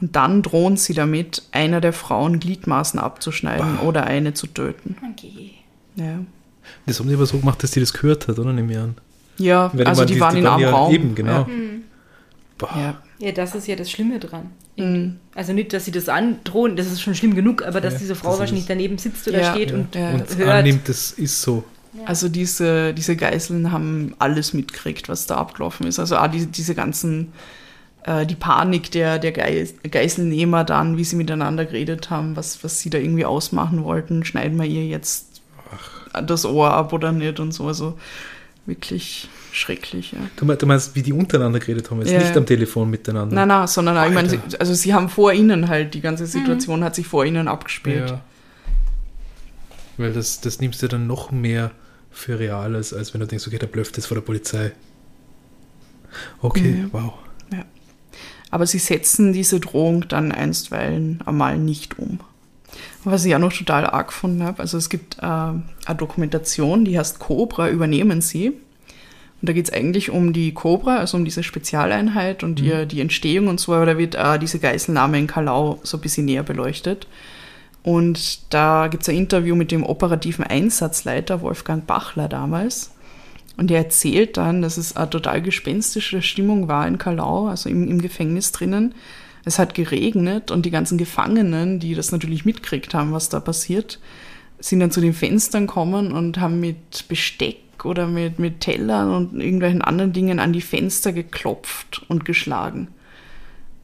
[0.00, 3.82] Und dann drohen sie damit, einer der Frauen Gliedmaßen abzuschneiden bah.
[3.82, 4.96] oder eine zu töten.
[5.12, 5.52] Okay.
[5.96, 6.18] Ja.
[6.84, 8.52] Das haben sie aber so gemacht, dass sie das gehört hat, oder?
[8.52, 8.96] Nehme ich an.
[9.38, 10.92] Ja, Weil also die, die, waren die in einem ja Raum.
[10.92, 11.32] Eben, genau.
[11.32, 11.46] Ja.
[11.46, 11.82] Mhm.
[12.60, 13.02] Ja.
[13.18, 14.50] ja, das ist ja das Schlimme dran.
[14.76, 15.16] Mhm.
[15.34, 18.14] Also nicht, dass sie das androhen, das ist schon schlimm genug, aber dass ja, diese
[18.14, 19.76] Frau wahrscheinlich daneben sitzt oder ja, steht ja.
[19.76, 20.10] und, ja.
[20.10, 20.48] und hört.
[20.48, 21.64] annimmt, das ist so.
[22.04, 25.98] Also diese, diese Geiseln haben alles mitgekriegt, was da abgelaufen ist.
[25.98, 27.32] Also auch die, diese ganzen,
[28.06, 32.88] äh, die Panik der, der Geiselnehmer dann, wie sie miteinander geredet haben, was, was sie
[32.88, 35.42] da irgendwie ausmachen wollten, schneiden wir ihr jetzt
[35.72, 36.22] Ach.
[36.22, 37.66] das Ohr ab oder nicht und so.
[37.66, 37.98] Also
[38.64, 40.18] wirklich schrecklich, ja.
[40.36, 42.18] Du, du meinst, wie die untereinander geredet haben, jetzt ja.
[42.18, 43.34] nicht am Telefon miteinander?
[43.34, 44.08] Nein, nein, sondern Alter.
[44.08, 46.84] ich meine, sie, also sie haben vor ihnen halt, die ganze Situation mhm.
[46.84, 48.10] hat sich vor ihnen abgespielt.
[48.10, 48.20] Ja.
[49.96, 51.72] Weil das, das nimmst du dann noch mehr
[52.10, 54.72] für real, als, als wenn du denkst, okay, der blöfft jetzt vor der Polizei.
[56.40, 56.88] Okay, mhm.
[56.92, 57.14] wow.
[57.52, 57.64] Ja.
[58.56, 62.20] Aber sie setzen diese Drohung dann einstweilen einmal nicht um.
[63.04, 65.62] Was ich auch noch total arg gefunden habe, also es gibt äh, eine
[65.98, 68.48] Dokumentation, die heißt Cobra, übernehmen sie.
[68.48, 68.56] Und
[69.42, 72.66] da geht es eigentlich um die Cobra, also um diese Spezialeinheit und mhm.
[72.66, 76.00] ihr, die Entstehung und so, aber da wird äh, diese Geiselnahme in Kalau so ein
[76.00, 77.06] bisschen näher beleuchtet.
[77.82, 82.90] Und da gibt es ein Interview mit dem operativen Einsatzleiter Wolfgang Bachler damals.
[83.56, 87.88] Und er erzählt dann, dass es eine total gespenstische Stimmung war in Kalau, also im,
[87.88, 88.94] im Gefängnis drinnen.
[89.44, 94.00] Es hat geregnet und die ganzen Gefangenen, die das natürlich mitkriegt haben, was da passiert,
[94.58, 99.40] sind dann zu den Fenstern gekommen und haben mit Besteck oder mit, mit Tellern und
[99.40, 102.88] irgendwelchen anderen Dingen an die Fenster geklopft und geschlagen.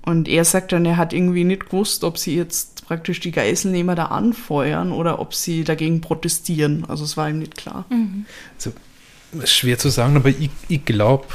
[0.04, 3.94] Und er sagt dann, er hat irgendwie nicht gewusst, ob sie jetzt praktisch die Geiselnehmer
[3.94, 6.84] da anfeuern oder ob sie dagegen protestieren.
[6.88, 7.86] Also es war ihm nicht klar.
[7.88, 8.26] Mhm.
[8.56, 8.72] Also,
[9.44, 11.26] schwer zu sagen, aber ich, ich glaube,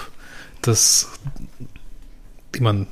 [0.61, 1.09] dass,
[2.53, 2.87] ich meine,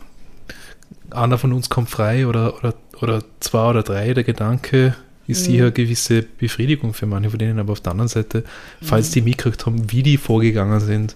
[1.11, 4.95] einer von uns kommt frei oder, oder, oder zwei oder drei, der Gedanke,
[5.27, 5.55] ist mhm.
[5.55, 8.43] eine gewisse Befriedigung für manche von denen, aber auf der anderen Seite,
[8.81, 9.13] falls mhm.
[9.13, 11.15] die mitgekriegt haben, wie die vorgegangen sind,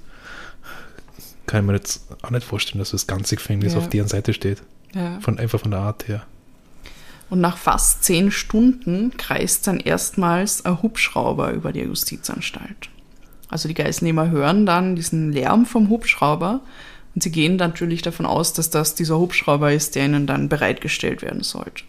[1.45, 3.79] kann ich mir jetzt auch nicht vorstellen, dass das ganze Gefängnis ja.
[3.79, 4.61] auf deren Seite steht.
[4.93, 5.19] Ja.
[5.19, 6.23] Von, einfach von der Art her.
[7.29, 12.89] Und nach fast zehn Stunden kreist dann erstmals ein Hubschrauber über der Justizanstalt.
[13.49, 16.61] Also die Geiselnehmer hören dann diesen Lärm vom Hubschrauber
[17.15, 21.21] und sie gehen natürlich davon aus, dass das dieser Hubschrauber ist, der ihnen dann bereitgestellt
[21.21, 21.83] werden sollte.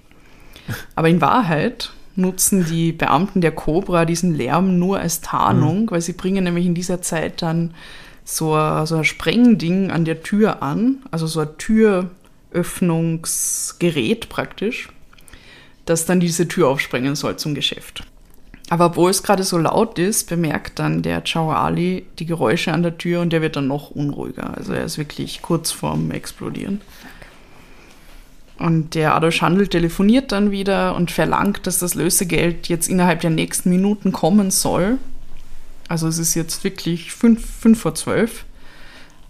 [0.95, 5.91] Aber in Wahrheit nutzen die Beamten der Cobra diesen Lärm nur als Tarnung, mhm.
[5.91, 7.75] weil sie bringen nämlich in dieser Zeit dann
[8.25, 14.89] so ein, so ein Sprengding an der Tür an, also so ein Türöffnungsgerät praktisch,
[15.85, 18.05] das dann diese Tür aufsprengen soll zum Geschäft.
[18.71, 22.97] Aber obwohl es gerade so laut ist, bemerkt dann der Ali die Geräusche an der
[22.97, 24.57] Tür und der wird dann noch unruhiger.
[24.57, 26.81] Also er ist wirklich kurz vorm Explodieren.
[28.59, 33.31] Und der Adolf Schandl telefoniert dann wieder und verlangt, dass das Lösegeld jetzt innerhalb der
[33.31, 34.99] nächsten Minuten kommen soll.
[35.89, 38.45] Also es ist jetzt wirklich fünf, fünf vor zwölf.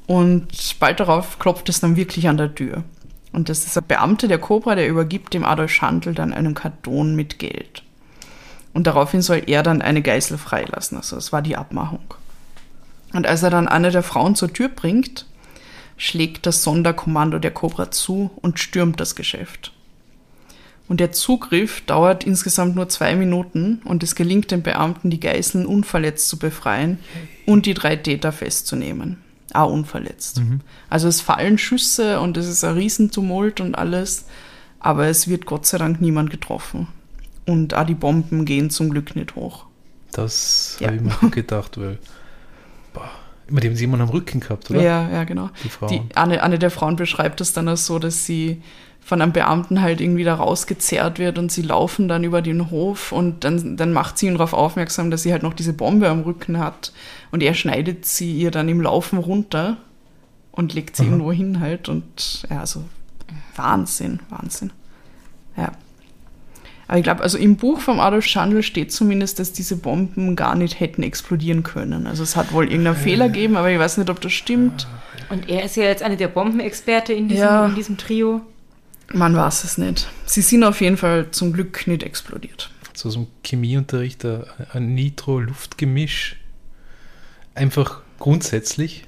[0.06, 0.48] Und
[0.80, 2.84] bald darauf klopft es dann wirklich an der Tür.
[3.32, 7.16] Und das ist ein Beamter der Cobra, der übergibt dem Adolf Schandl dann einen Karton
[7.16, 7.84] mit Geld.
[8.72, 10.96] Und daraufhin soll er dann eine Geißel freilassen.
[10.96, 12.14] Also das war die Abmachung.
[13.12, 15.26] Und als er dann eine der Frauen zur Tür bringt,
[15.96, 19.72] schlägt das Sonderkommando der Cobra zu und stürmt das Geschäft.
[20.88, 25.66] Und der Zugriff dauert insgesamt nur zwei Minuten und es gelingt den Beamten, die Geiseln
[25.66, 26.98] unverletzt zu befreien
[27.46, 29.18] und die drei Täter festzunehmen.
[29.52, 30.40] Ah, unverletzt.
[30.40, 30.60] Mhm.
[30.88, 34.26] Also es fallen Schüsse und es ist ein Riesentumult und alles,
[34.80, 36.88] aber es wird Gott sei Dank niemand getroffen.
[37.50, 39.66] Und auch die Bomben gehen zum Glück nicht hoch.
[40.12, 40.88] Das ja.
[40.88, 41.98] habe ich mir gedacht, weil
[42.92, 43.10] boah,
[43.48, 44.80] immer haben sie jemanden am Rücken gehabt, oder?
[44.80, 45.50] Ja, ja, genau.
[45.64, 45.88] Die, Frauen.
[45.88, 48.62] die eine, eine der Frauen beschreibt das dann auch so, dass sie
[49.00, 53.10] von einem Beamten halt irgendwie da rausgezerrt wird und sie laufen dann über den Hof
[53.10, 56.20] und dann, dann macht sie ihn darauf aufmerksam, dass sie halt noch diese Bombe am
[56.20, 56.92] Rücken hat
[57.32, 59.78] und er schneidet sie ihr dann im Laufen runter
[60.52, 61.10] und legt sie Aha.
[61.10, 62.84] irgendwo hin halt und ja, also
[63.56, 64.72] Wahnsinn, Wahnsinn.
[65.56, 65.72] Ja.
[66.90, 70.56] Aber ich glaube, also im Buch vom Adolf Schandl steht zumindest, dass diese Bomben gar
[70.56, 72.08] nicht hätten explodieren können.
[72.08, 72.98] Also es hat wohl irgendeinen äh.
[72.98, 74.88] Fehler gegeben, aber ich weiß nicht, ob das stimmt.
[75.28, 77.66] Und er ist ja jetzt eine der Bombenexperte in diesem, ja.
[77.66, 78.40] in diesem Trio.
[79.12, 80.08] Man weiß es nicht.
[80.24, 82.72] Sie sind auf jeden Fall zum Glück nicht explodiert.
[82.92, 86.40] So aus dem Chemieunterricht ein Nitro-Luftgemisch.
[87.54, 89.04] Einfach grundsätzlich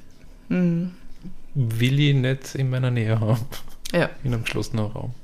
[0.49, 0.92] mhm.
[1.55, 3.40] will ich nicht in meiner Nähe haben.
[3.92, 4.09] Ja.
[4.23, 5.14] In einem geschlossenen Raum.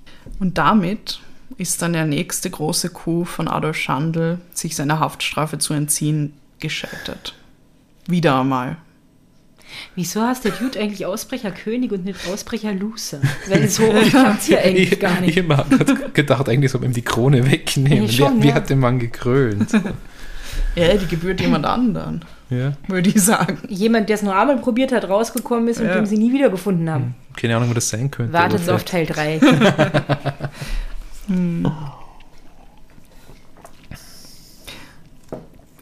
[0.41, 1.21] Und damit
[1.57, 7.35] ist dann der nächste große Coup von Adolf Schandl, sich seiner Haftstrafe zu entziehen, gescheitert.
[8.07, 8.77] Wieder einmal.
[9.95, 13.21] Wieso heißt der Dude eigentlich Ausbrecherkönig und nicht Ausbrecher-Loser?
[13.49, 15.37] Weil so klappt hier eigentlich gar nicht.
[15.37, 18.07] Ich habe gedacht, eigentlich soll man ihm die Krone wegnehmen.
[18.07, 18.55] Ja, schon, wer, ja.
[18.55, 19.71] hat den Mann gekrönt?
[20.75, 22.25] ja, die gebührt jemand anderen.
[22.51, 22.73] Ja.
[22.87, 23.59] Würde ich sagen.
[23.69, 25.95] Jemand, der es nur einmal probiert hat, rausgekommen ist und ja.
[25.95, 27.05] den sie nie wiedergefunden haben.
[27.05, 27.15] Hm.
[27.37, 28.33] Keine Ahnung, wo das sein könnte.
[28.33, 29.41] Wartet auf Teil 3.
[31.29, 31.71] Hm.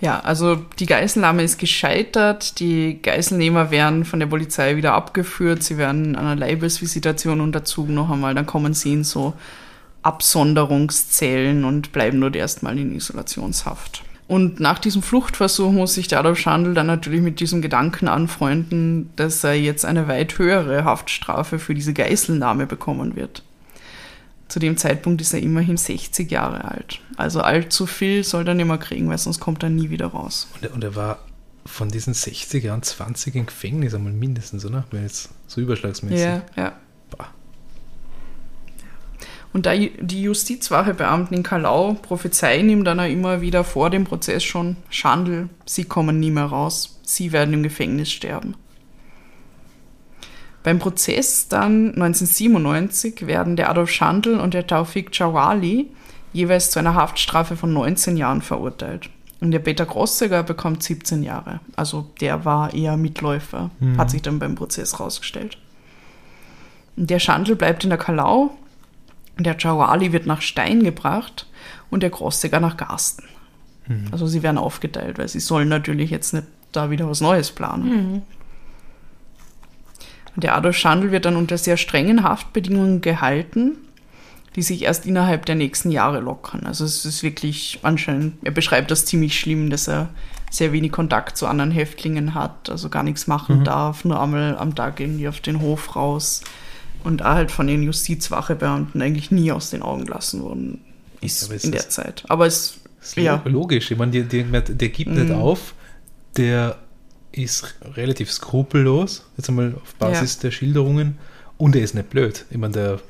[0.01, 2.61] Ja, also die Geiselnahme ist gescheitert.
[2.61, 5.63] Die Geiselnehmer werden von der Polizei wieder abgeführt.
[5.63, 8.35] Sie werden einer Leibesvisitation unterzogen noch einmal.
[8.35, 9.33] Dann kommen sie in so
[10.03, 14.05] Absonderungszellen und bleiben dort erstmal in Isolationshaft.
[14.29, 19.11] Und nach diesem Fluchtversuch muss sich der Adolf Schandl dann natürlich mit diesem Gedanken anfreunden,
[19.17, 23.43] dass er jetzt eine weit höhere Haftstrafe für diese Geiselnahme bekommen wird.
[24.49, 27.01] Zu dem Zeitpunkt ist er immerhin 60 Jahre alt.
[27.17, 30.49] Also allzu viel soll er nicht mehr kriegen, weil sonst kommt er nie wieder raus.
[30.55, 31.19] Und er, und er war
[31.65, 34.85] von diesen 60 Jahren 20 im Gefängnis einmal mindestens, oder?
[34.91, 36.21] Wenn jetzt so überschlagsmäßig.
[36.21, 36.73] Ja, ja.
[37.11, 37.29] Bah.
[39.53, 44.45] Und da die Justizwachebeamten in Kalau prophezeien ihm dann auch immer wieder vor dem Prozess
[44.45, 48.55] schon, Schandl, sie kommen nie mehr raus, sie werden im Gefängnis sterben.
[50.67, 55.87] Beim Prozess dann 1997 werden der Adolf Schandl und der Taufik Jawali
[56.33, 59.09] jeweils zu einer Haftstrafe von 19 Jahren verurteilt.
[59.41, 61.61] Und der Peter Grossiger bekommt 17 Jahre.
[61.77, 63.97] Also der war eher Mitläufer, mhm.
[63.97, 65.57] hat sich dann beim Prozess rausgestellt.
[66.97, 68.51] Und der Schandl bleibt in der Kalau,
[69.39, 71.47] der Jawali wird nach Stein gebracht
[71.91, 73.23] und der Grossiger nach Garsten.
[73.87, 74.09] Mhm.
[74.11, 77.85] Also sie werden aufgeteilt, weil sie sollen natürlich jetzt nicht da wieder was Neues planen.
[77.85, 78.23] Mhm.
[80.37, 83.73] Der Adolf Schandl wird dann unter sehr strengen Haftbedingungen gehalten,
[84.55, 86.67] die sich erst innerhalb der nächsten Jahre lockern.
[86.67, 90.11] Also es ist wirklich anscheinend, er beschreibt das ziemlich schlimm, dass er
[90.51, 93.65] sehr wenig Kontakt zu anderen Häftlingen hat, also gar nichts machen mhm.
[93.65, 96.43] darf, nur einmal am Tag irgendwie auf den Hof raus
[97.05, 100.81] und auch halt von den Justizwachebeamten eigentlich nie aus den Augen gelassen worden
[101.21, 102.25] ist ja, in der Zeit.
[102.29, 103.43] Aber es ist ja.
[103.45, 103.91] logisch.
[103.91, 105.23] Ich meine, der, der, der gibt mhm.
[105.23, 105.75] nicht auf,
[106.37, 106.79] der
[107.37, 110.43] ist relativ skrupellos, jetzt einmal auf Basis ja.
[110.43, 111.19] der Schilderungen,
[111.59, 112.45] und er ist nicht blöd.
[112.51, 113.01] Ich meine, der,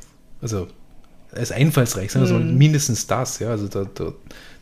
[0.41, 0.69] also,
[1.33, 2.59] er ist einfallsreich, sagen wir mhm.
[2.59, 4.13] mindestens das, ja, also der, der,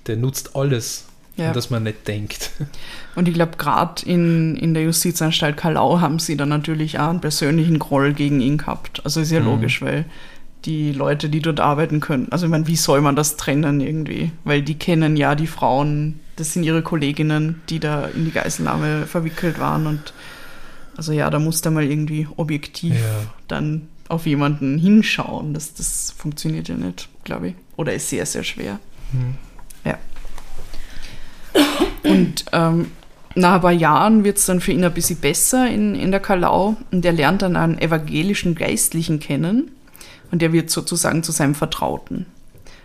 [0.06, 1.52] der nutzt alles, ja.
[1.52, 2.50] dass man nicht denkt.
[3.14, 7.20] Und ich glaube, gerade in, in der Justizanstalt Kalau haben sie dann natürlich auch einen
[7.20, 9.02] persönlichen Groll gegen ihn gehabt.
[9.04, 9.46] Also ist ja mhm.
[9.46, 10.06] logisch, weil
[10.64, 14.32] die Leute, die dort arbeiten können, also ich meine, wie soll man das trennen irgendwie?
[14.44, 19.06] Weil die kennen ja die Frauen, das sind ihre Kolleginnen, die da in die Geiselnahme
[19.06, 20.12] verwickelt waren und
[20.96, 23.26] also ja, da muss da mal irgendwie objektiv ja.
[23.48, 25.54] dann auf jemanden hinschauen.
[25.54, 27.54] Das, das funktioniert ja nicht, glaube ich.
[27.76, 28.78] Oder ist sehr, sehr schwer.
[29.12, 29.34] Mhm.
[29.84, 29.98] Ja.
[32.04, 32.90] Und ähm,
[33.34, 36.20] nach ein paar Jahren wird es dann für ihn ein bisschen besser in, in der
[36.20, 39.72] Kalau und er lernt dann einen evangelischen Geistlichen kennen
[40.30, 42.26] und der wird sozusagen zu seinem Vertrauten.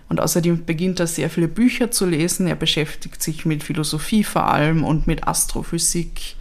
[0.09, 2.47] Und außerdem beginnt er sehr viele Bücher zu lesen.
[2.47, 6.35] Er beschäftigt sich mit Philosophie vor allem und mit Astrophysik.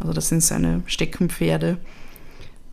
[0.00, 1.76] Also das sind seine Steckenpferde.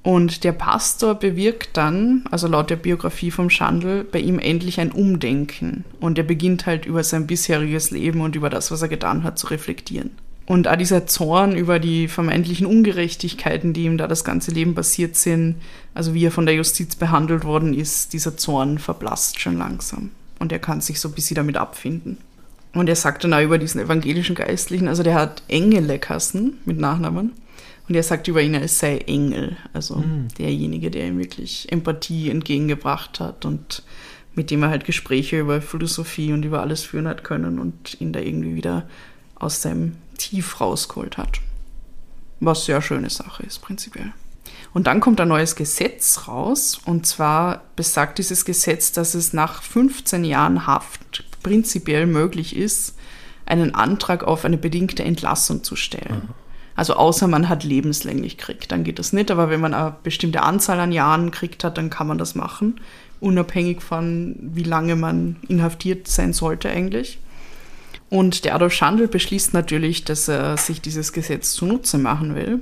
[0.01, 4.93] Und der Pastor bewirkt dann, also laut der Biografie vom Schandl, bei ihm endlich ein
[4.93, 5.83] Umdenken.
[5.99, 9.37] Und er beginnt halt über sein bisheriges Leben und über das, was er getan hat,
[9.37, 10.11] zu reflektieren.
[10.45, 15.15] Und auch dieser Zorn über die vermeintlichen Ungerechtigkeiten, die ihm da das ganze Leben passiert
[15.15, 15.57] sind,
[15.93, 20.09] also wie er von der Justiz behandelt worden ist, dieser Zorn verblasst schon langsam.
[20.39, 22.17] Und er kann sich so ein bisschen damit abfinden.
[22.73, 26.79] Und er sagt dann auch über diesen evangelischen Geistlichen, also der hat Engel Kassen mit
[26.79, 27.33] Nachnamen.
[27.87, 30.27] Und er sagt über ihn, er sei Engel, also mhm.
[30.37, 33.81] derjenige, der ihm wirklich Empathie entgegengebracht hat und
[34.35, 38.13] mit dem er halt Gespräche über Philosophie und über alles führen hat können und ihn
[38.13, 38.87] da irgendwie wieder
[39.35, 41.39] aus seinem Tief rausgeholt hat.
[42.39, 44.13] Was sehr schöne Sache ist, prinzipiell.
[44.73, 46.79] Und dann kommt ein neues Gesetz raus.
[46.85, 52.95] Und zwar besagt dieses Gesetz, dass es nach 15 Jahren Haft prinzipiell möglich ist,
[53.45, 56.23] einen Antrag auf eine bedingte Entlassung zu stellen.
[56.27, 56.33] Mhm.
[56.75, 59.31] Also außer man hat lebenslänglich kriegt, dann geht das nicht.
[59.31, 62.79] Aber wenn man eine bestimmte Anzahl an Jahren kriegt hat, dann kann man das machen,
[63.19, 67.19] unabhängig von wie lange man inhaftiert sein sollte eigentlich.
[68.09, 72.61] Und der Adolf Schandl beschließt natürlich, dass er sich dieses Gesetz zunutze machen will.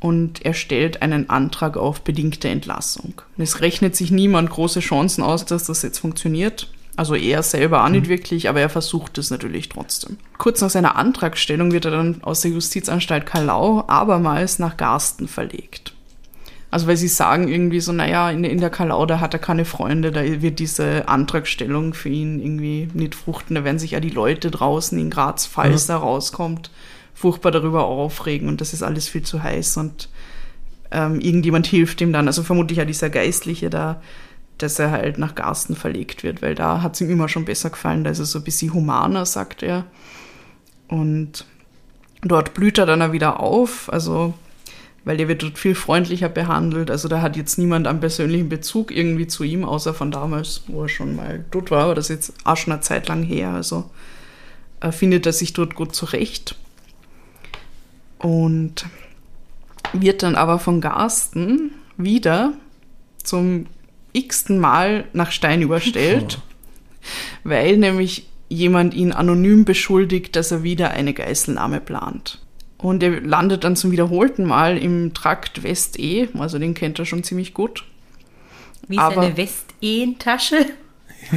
[0.00, 3.20] Und er stellt einen Antrag auf bedingte Entlassung.
[3.36, 6.68] Es rechnet sich niemand große Chancen aus, dass das jetzt funktioniert.
[6.96, 8.10] Also er selber auch nicht mhm.
[8.10, 10.18] wirklich, aber er versucht es natürlich trotzdem.
[10.38, 15.94] Kurz nach seiner Antragstellung wird er dann aus der Justizanstalt Kalau abermals nach Garsten verlegt.
[16.70, 19.64] Also weil sie sagen irgendwie so, naja, in, in der Kalau, da hat er keine
[19.64, 23.56] Freunde, da wird diese Antragstellung für ihn irgendwie nicht fruchten.
[23.56, 25.94] Da werden sich ja die Leute draußen in Graz, falls ja.
[25.94, 26.70] da rauskommt,
[27.20, 30.08] furchtbar darüber aufregen und das ist alles viel zu heiß und
[30.90, 32.26] ähm, irgendjemand hilft ihm dann.
[32.26, 34.00] Also vermutlich ja dieser Geistliche da,
[34.56, 37.68] dass er halt nach Garsten verlegt wird, weil da hat es ihm immer schon besser
[37.68, 39.84] gefallen, da ist er so ein bisschen humaner, sagt er.
[40.88, 41.44] Und
[42.22, 44.32] dort blüht er dann wieder auf, also
[45.04, 46.90] weil der wird dort viel freundlicher behandelt.
[46.90, 50.84] Also da hat jetzt niemand einen persönlichen Bezug irgendwie zu ihm, außer von damals, wo
[50.84, 53.50] er schon mal dort war, aber das ist jetzt auch schon eine Zeit lang her.
[53.50, 53.90] Also
[54.80, 56.56] äh, findet er sich dort gut zurecht.
[58.20, 58.86] Und
[59.92, 62.52] wird dann aber von Garsten wieder
[63.22, 63.66] zum
[64.12, 66.42] x-ten Mal nach Stein überstellt, oh.
[67.44, 72.40] weil nämlich jemand ihn anonym beschuldigt, dass er wieder eine Geiselnahme plant.
[72.78, 77.22] Und er landet dann zum wiederholten Mal im Trakt West-E, also den kennt er schon
[77.22, 77.84] ziemlich gut.
[78.88, 80.66] Wie ist Aber, eine West-E-Tasche?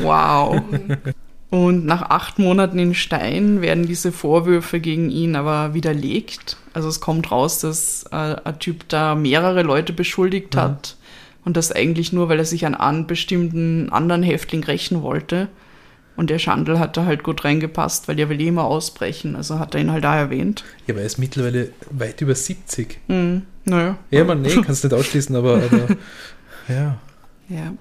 [0.00, 0.62] wow.
[1.50, 6.56] Und nach acht Monaten in Stein werden diese Vorwürfe gegen ihn aber widerlegt.
[6.72, 10.60] Also es kommt raus, dass äh, ein Typ da mehrere Leute beschuldigt mhm.
[10.60, 10.96] hat
[11.44, 15.48] und das eigentlich nur, weil er sich an einen bestimmten anderen Häftling rächen wollte.
[16.16, 19.34] Und der Schandl hat da halt gut reingepasst, weil der will immer ausbrechen.
[19.34, 20.64] Also hat er ihn halt da erwähnt.
[20.86, 23.00] Ja, aber er ist mittlerweile weit über 70.
[23.08, 23.42] Mhm.
[23.64, 23.98] Naja.
[24.10, 25.96] Ja, man, nee, kannst nicht ausschließen, aber, aber
[26.68, 26.98] ja.
[27.48, 27.72] Ja.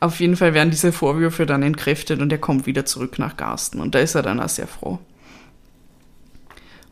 [0.00, 3.80] Auf jeden Fall werden diese Vorwürfe dann entkräftet und er kommt wieder zurück nach Garsten.
[3.80, 4.98] Und da ist er dann auch sehr froh.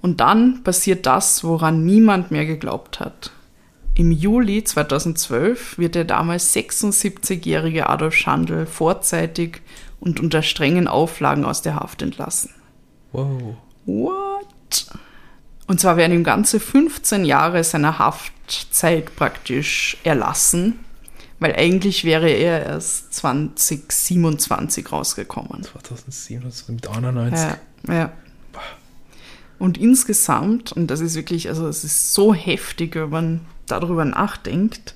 [0.03, 3.33] Und dann passiert das, woran niemand mehr geglaubt hat.
[3.95, 9.63] Im Juli 2012 wird der damals 76-jährige Adolf Schandl vorzeitig
[10.01, 12.51] und unter strengen Auflagen aus der Haft entlassen.
[13.13, 13.57] Wow.
[13.87, 14.87] What?
[15.67, 20.84] Und zwar werden ihm ganze 15 Jahre seiner Haftzeit praktisch erlassen,
[21.45, 25.63] weil eigentlich wäre er erst 2027 rausgekommen.
[25.63, 27.39] 2027 mit 91.
[27.87, 28.13] Ja, ja.
[29.59, 34.95] Und insgesamt, und das ist wirklich, also es ist so heftig, wenn man darüber nachdenkt,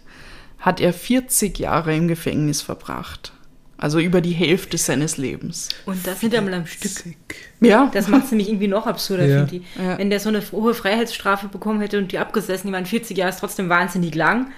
[0.59, 3.34] hat er 40 Jahre im Gefängnis verbracht.
[3.76, 5.68] Also über die Hälfte seines Lebens.
[5.84, 7.14] Und das nicht einmal am Stück.
[7.61, 7.90] Ja.
[7.92, 9.46] Das macht es nämlich irgendwie noch absurder, ja.
[9.46, 9.62] finde ich.
[9.78, 9.99] Ja.
[9.99, 13.28] Wenn der so eine hohe Freiheitsstrafe bekommen hätte und die abgesessen, die waren 40 Jahre,
[13.28, 14.51] ist trotzdem wahnsinnig lang.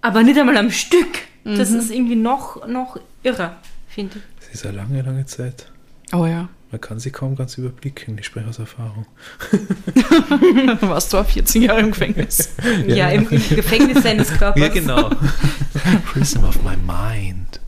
[0.00, 1.26] Aber nicht einmal am Stück.
[1.44, 1.78] Das mhm.
[1.78, 3.56] ist irgendwie noch, noch irrer,
[3.88, 4.22] finde ich.
[4.40, 5.66] Das ist eine lange, lange Zeit.
[6.12, 6.48] Oh ja.
[6.70, 9.06] Man kann sie kaum ganz überblicken, ich spreche aus Erfahrung.
[10.80, 12.50] Warst du auch 14 Jahre im Gefängnis?
[12.86, 14.60] ja, ja im, im, Gefängnis seines Körpers.
[14.60, 15.10] Ja, genau.
[16.12, 17.60] Prison of my mind.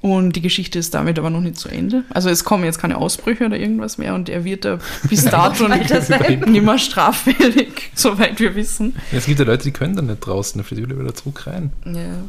[0.00, 2.04] Und die Geschichte ist damit aber noch nicht zu Ende.
[2.10, 4.78] Also es kommen jetzt keine Ausbrüche oder irgendwas mehr und er wird da
[5.08, 8.94] bis dato nicht mehr straffällig, soweit wir wissen.
[9.10, 11.72] Ja, es gibt ja Leute, die können da nicht draußen, da will wieder zurück rein.
[11.84, 12.22] Ja.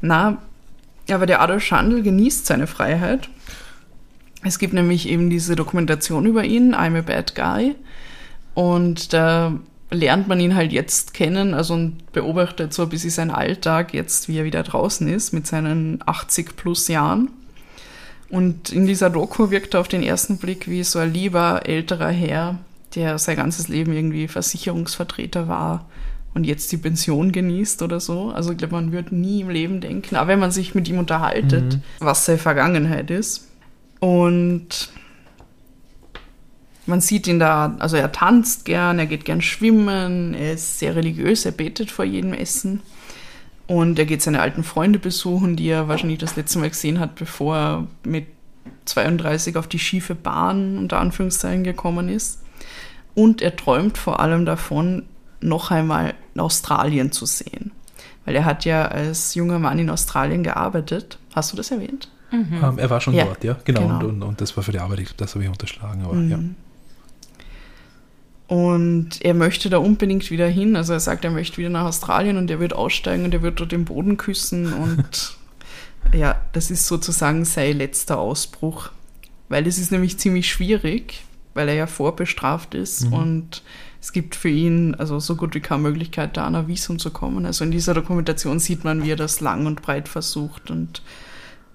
[0.00, 0.38] Na,
[1.10, 3.28] aber der Adolf Schandl genießt seine Freiheit
[4.46, 7.74] es gibt nämlich eben diese Dokumentation über ihn, I'm a Bad Guy.
[8.54, 9.52] Und da
[9.90, 14.28] lernt man ihn halt jetzt kennen, also und beobachtet so ein bisschen seinen Alltag, jetzt
[14.28, 17.30] wie er wieder draußen ist, mit seinen 80 plus Jahren.
[18.28, 22.10] Und in dieser Doku wirkt er auf den ersten Blick wie so ein lieber älterer
[22.10, 22.58] Herr,
[22.96, 25.86] der sein ganzes Leben irgendwie Versicherungsvertreter war
[26.34, 28.30] und jetzt die Pension genießt oder so.
[28.30, 30.98] Also ich glaube, man würde nie im Leben denken, aber wenn man sich mit ihm
[30.98, 31.82] unterhaltet, mhm.
[32.00, 33.48] was seine Vergangenheit ist.
[34.00, 34.90] Und
[36.86, 40.96] man sieht ihn da, also er tanzt gern, er geht gern schwimmen, er ist sehr
[40.96, 42.80] religiös, er betet vor jedem Essen.
[43.66, 47.16] Und er geht seine alten Freunde besuchen, die er wahrscheinlich das letzte Mal gesehen hat,
[47.16, 48.26] bevor er mit
[48.84, 52.42] 32 auf die schiefe Bahn unter Anführungszeichen gekommen ist.
[53.14, 55.04] Und er träumt vor allem davon,
[55.40, 57.72] noch einmal Australien zu sehen.
[58.24, 61.18] Weil er hat ja als junger Mann in Australien gearbeitet.
[61.34, 62.10] Hast du das erwähnt?
[62.30, 62.60] Mhm.
[62.62, 63.24] Ähm, er war schon ja.
[63.24, 63.80] dort, ja, genau.
[63.80, 63.98] genau.
[63.98, 66.30] Und, und, und, das war für die Arbeit, das habe ich unterschlagen, aber mhm.
[66.30, 66.38] ja.
[68.48, 70.76] Und er möchte da unbedingt wieder hin.
[70.76, 73.58] Also er sagt, er möchte wieder nach Australien und er wird aussteigen und er wird
[73.58, 74.72] dort den Boden küssen.
[74.72, 75.36] Und
[76.14, 78.90] ja, das ist sozusagen sein letzter Ausbruch.
[79.48, 81.24] Weil es ist nämlich ziemlich schwierig,
[81.54, 83.12] weil er ja vorbestraft ist mhm.
[83.12, 83.62] und
[84.00, 87.10] es gibt für ihn also so gut wie keine Möglichkeit, da an ein Visum zu
[87.10, 87.46] kommen.
[87.46, 91.02] Also in dieser Dokumentation sieht man, wie er das lang und breit versucht und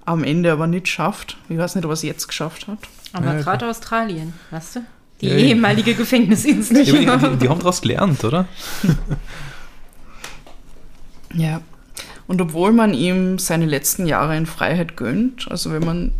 [0.05, 1.37] am Ende aber nicht schafft.
[1.49, 2.79] Ich weiß nicht, ob er es jetzt geschafft hat.
[3.13, 4.79] Aber ja, gerade Australien, weißt du?
[5.21, 6.77] Die ja, ehemalige Gefängnisinsel.
[6.85, 8.47] Ja, die, die, haben daraus gelernt, oder?
[11.33, 11.61] ja.
[12.27, 16.11] Und obwohl man ihm seine letzten Jahre in Freiheit gönnt, also wenn man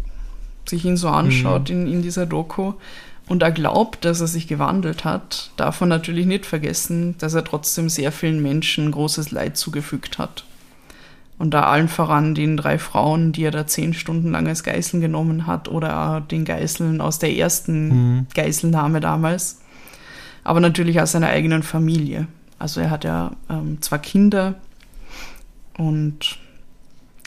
[0.66, 1.76] sich ihn so anschaut mhm.
[1.76, 2.74] in, in dieser Doku
[3.28, 7.44] und er glaubt, dass er sich gewandelt hat, darf man natürlich nicht vergessen, dass er
[7.44, 10.44] trotzdem sehr vielen Menschen großes Leid zugefügt hat.
[11.42, 15.02] Und da allen voran den drei Frauen, die er da zehn Stunden lang als Geiseln
[15.02, 18.28] genommen hat oder den Geiseln aus der ersten mhm.
[18.36, 19.60] Geiselnahme damals.
[20.44, 22.28] Aber natürlich aus seiner eigenen Familie.
[22.60, 24.54] Also er hat ja ähm, zwei Kinder
[25.80, 26.38] und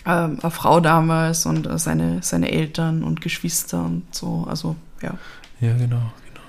[0.07, 4.47] ähm, eine Frau damals und äh, seine, seine Eltern und Geschwister und so.
[4.49, 5.15] Also ja.
[5.61, 6.13] Ja, genau.
[6.29, 6.45] genau.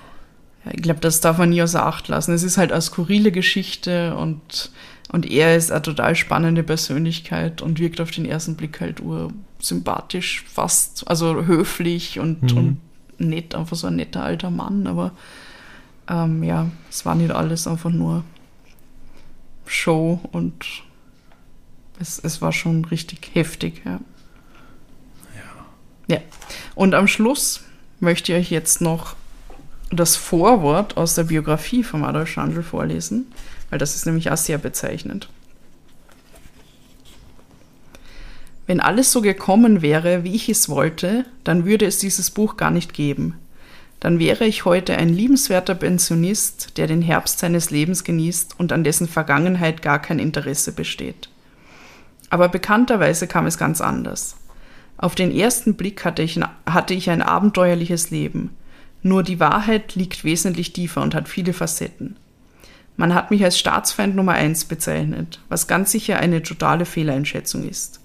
[0.64, 2.32] Ja, ich glaube, das darf man nie außer Acht lassen.
[2.32, 4.70] Es ist halt eine skurrile Geschichte und
[5.12, 10.44] und er ist eine total spannende Persönlichkeit und wirkt auf den ersten Blick halt ursympathisch,
[10.46, 12.58] fast, also höflich und, mhm.
[12.58, 12.80] und
[13.18, 15.12] nett, einfach so ein netter alter Mann, aber
[16.08, 18.24] ähm, ja, es war nicht alles einfach nur
[19.66, 20.64] Show und
[22.00, 24.00] es, es war schon richtig heftig, ja.
[25.34, 26.16] Ja.
[26.16, 26.18] Ja.
[26.74, 27.62] Und am Schluss
[28.00, 29.16] möchte ich euch jetzt noch
[29.90, 33.26] das Vorwort aus der Biografie von Adolf Schandl vorlesen
[33.70, 35.28] weil das ist nämlich auch sehr bezeichnend.
[38.66, 42.70] Wenn alles so gekommen wäre, wie ich es wollte, dann würde es dieses Buch gar
[42.70, 43.38] nicht geben.
[44.00, 48.84] Dann wäre ich heute ein liebenswerter Pensionist, der den Herbst seines Lebens genießt und an
[48.84, 51.28] dessen Vergangenheit gar kein Interesse besteht.
[52.28, 54.36] Aber bekannterweise kam es ganz anders.
[54.98, 58.50] Auf den ersten Blick hatte ich, hatte ich ein abenteuerliches Leben.
[59.02, 62.16] Nur die Wahrheit liegt wesentlich tiefer und hat viele Facetten.
[62.96, 68.00] Man hat mich als Staatsfeind Nummer eins bezeichnet, was ganz sicher eine totale Fehleinschätzung ist.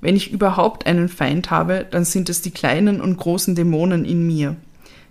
[0.00, 4.26] Wenn ich überhaupt einen Feind habe, dann sind es die kleinen und großen Dämonen in
[4.26, 4.56] mir,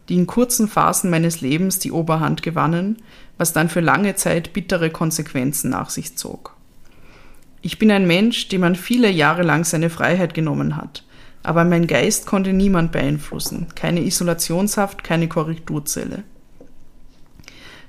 [0.10, 2.98] die in kurzen Phasen meines Lebens die Oberhand gewannen,
[3.38, 6.58] was dann für lange Zeit bittere Konsequenzen nach sich zog.
[7.62, 11.06] Ich bin ein Mensch, dem man viele Jahre lang seine Freiheit genommen hat,
[11.44, 16.24] aber mein Geist konnte niemand beeinflussen, keine Isolationshaft, keine Korrekturzelle.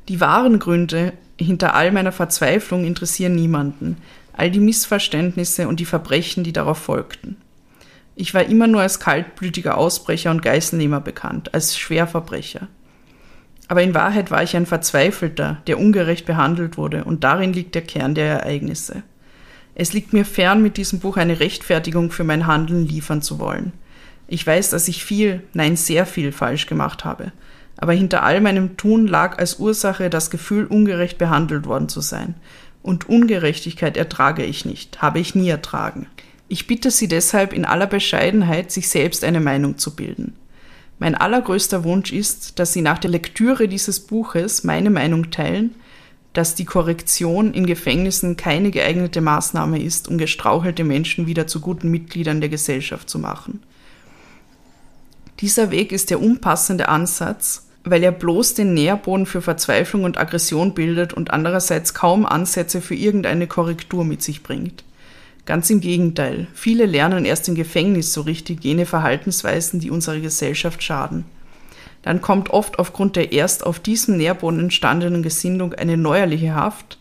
[0.09, 3.97] Die wahren Gründe hinter all meiner Verzweiflung interessieren niemanden,
[4.33, 7.37] all die Missverständnisse und die Verbrechen, die darauf folgten.
[8.15, 12.69] Ich war immer nur als kaltblütiger Ausbrecher und Geiselnehmer bekannt, als Schwerverbrecher.
[13.69, 17.83] Aber in Wahrheit war ich ein Verzweifelter, der ungerecht behandelt wurde, und darin liegt der
[17.83, 19.03] Kern der Ereignisse.
[19.75, 23.73] Es liegt mir fern, mit diesem Buch eine Rechtfertigung für mein Handeln liefern zu wollen.
[24.29, 27.33] Ich weiß, dass ich viel, nein, sehr viel falsch gemacht habe.
[27.83, 32.37] Aber hinter all meinem Tun lag als Ursache das Gefühl, ungerecht behandelt worden zu sein.
[32.81, 36.07] Und Ungerechtigkeit ertrage ich nicht, habe ich nie ertragen.
[36.47, 40.37] Ich bitte Sie deshalb in aller Bescheidenheit, sich selbst eine Meinung zu bilden.
[41.01, 45.75] Mein allergrößter Wunsch ist, dass Sie nach der Lektüre dieses Buches meine Meinung teilen,
[46.35, 51.91] dass die Korrektion in Gefängnissen keine geeignete Maßnahme ist, um gestrauchelte Menschen wieder zu guten
[51.91, 53.61] Mitgliedern der Gesellschaft zu machen.
[55.41, 60.75] Dieser Weg ist der unpassende Ansatz, weil er bloß den Nährboden für Verzweiflung und Aggression
[60.75, 64.85] bildet und andererseits kaum Ansätze für irgendeine Korrektur mit sich bringt.
[65.45, 70.83] Ganz im Gegenteil, viele lernen erst im Gefängnis so richtig jene Verhaltensweisen, die unserer Gesellschaft
[70.83, 71.25] schaden.
[72.03, 76.99] Dann kommt oft aufgrund der erst auf diesem Nährboden entstandenen Gesinnung eine neuerliche Haft,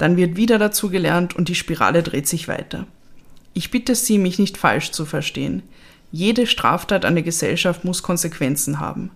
[0.00, 2.86] dann wird wieder dazu gelernt und die Spirale dreht sich weiter.
[3.52, 5.62] Ich bitte Sie, mich nicht falsch zu verstehen.
[6.10, 9.10] Jede Straftat an der Gesellschaft muss Konsequenzen haben.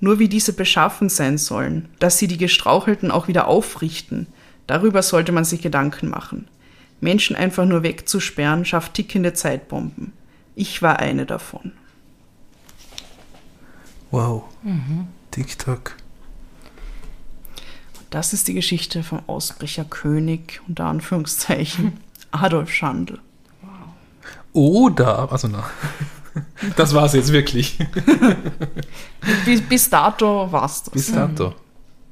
[0.00, 4.26] Nur wie diese beschaffen sein sollen, dass sie die Gestrauchelten auch wieder aufrichten,
[4.66, 6.48] darüber sollte man sich Gedanken machen.
[7.00, 10.12] Menschen einfach nur wegzusperren, schafft tickende Zeitbomben.
[10.54, 11.72] Ich war eine davon.
[14.10, 14.44] Wow.
[14.62, 15.08] Mhm.
[15.30, 15.96] TikTok.
[18.10, 21.98] Das ist die Geschichte vom Ausbrecherkönig, unter Anführungszeichen,
[22.30, 23.18] Adolf Schandl.
[23.60, 23.70] Wow.
[24.52, 25.68] Oder, also na,
[26.76, 27.78] das war es jetzt wirklich.
[29.44, 30.92] bis, bis dato war es das.
[30.92, 31.50] Bis dato.
[31.50, 31.54] Mhm.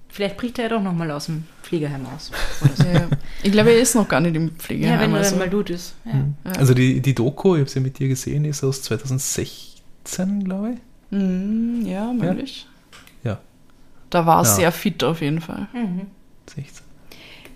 [0.08, 2.30] Vielleicht bricht er ja doch nochmal aus dem Pflegeheim aus.
[2.76, 2.84] So.
[2.84, 3.08] Ja,
[3.42, 4.94] ich glaube, er ist noch gar nicht im Pflegeheim.
[4.94, 5.36] Ja, wenn also.
[5.36, 5.94] er mal tut ist.
[6.04, 6.12] Ja.
[6.12, 6.34] Mhm.
[6.58, 10.74] Also die, die Doku, ich habe sie ja mit dir gesehen, ist aus 2016, glaube
[10.74, 10.78] ich.
[11.18, 12.66] Mhm, ja, möglich.
[13.24, 13.38] Ja.
[14.10, 15.66] Da war er sehr fit auf jeden Fall.
[15.72, 16.08] Mhm.
[16.54, 16.91] 16.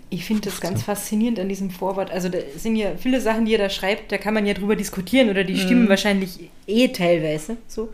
[0.09, 2.11] Ich finde das ganz faszinierend an diesem Vorwort.
[2.11, 4.75] Also da sind ja viele Sachen, die er da schreibt, da kann man ja drüber
[4.75, 7.89] diskutieren oder die stimmen wahrscheinlich eh teilweise so.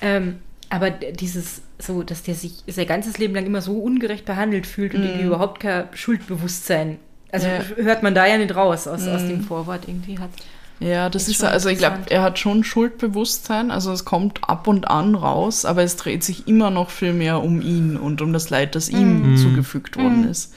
[0.00, 0.36] Ähm,
[0.68, 4.94] aber dieses so, dass der sich sein ganzes Leben lang immer so ungerecht behandelt fühlt
[4.94, 6.98] und irgendwie überhaupt kein Schuldbewusstsein.
[7.30, 7.60] Also ja.
[7.76, 9.08] hört man da ja nicht raus aus, mm.
[9.08, 10.30] aus dem Vorwort irgendwie hat.
[10.78, 14.88] Ja, das ist, also ich glaube, er hat schon Schuldbewusstsein, also es kommt ab und
[14.88, 18.50] an raus, aber es dreht sich immer noch viel mehr um ihn und um das
[18.50, 19.36] Leid, das ihm mm.
[19.38, 20.52] zugefügt worden ist.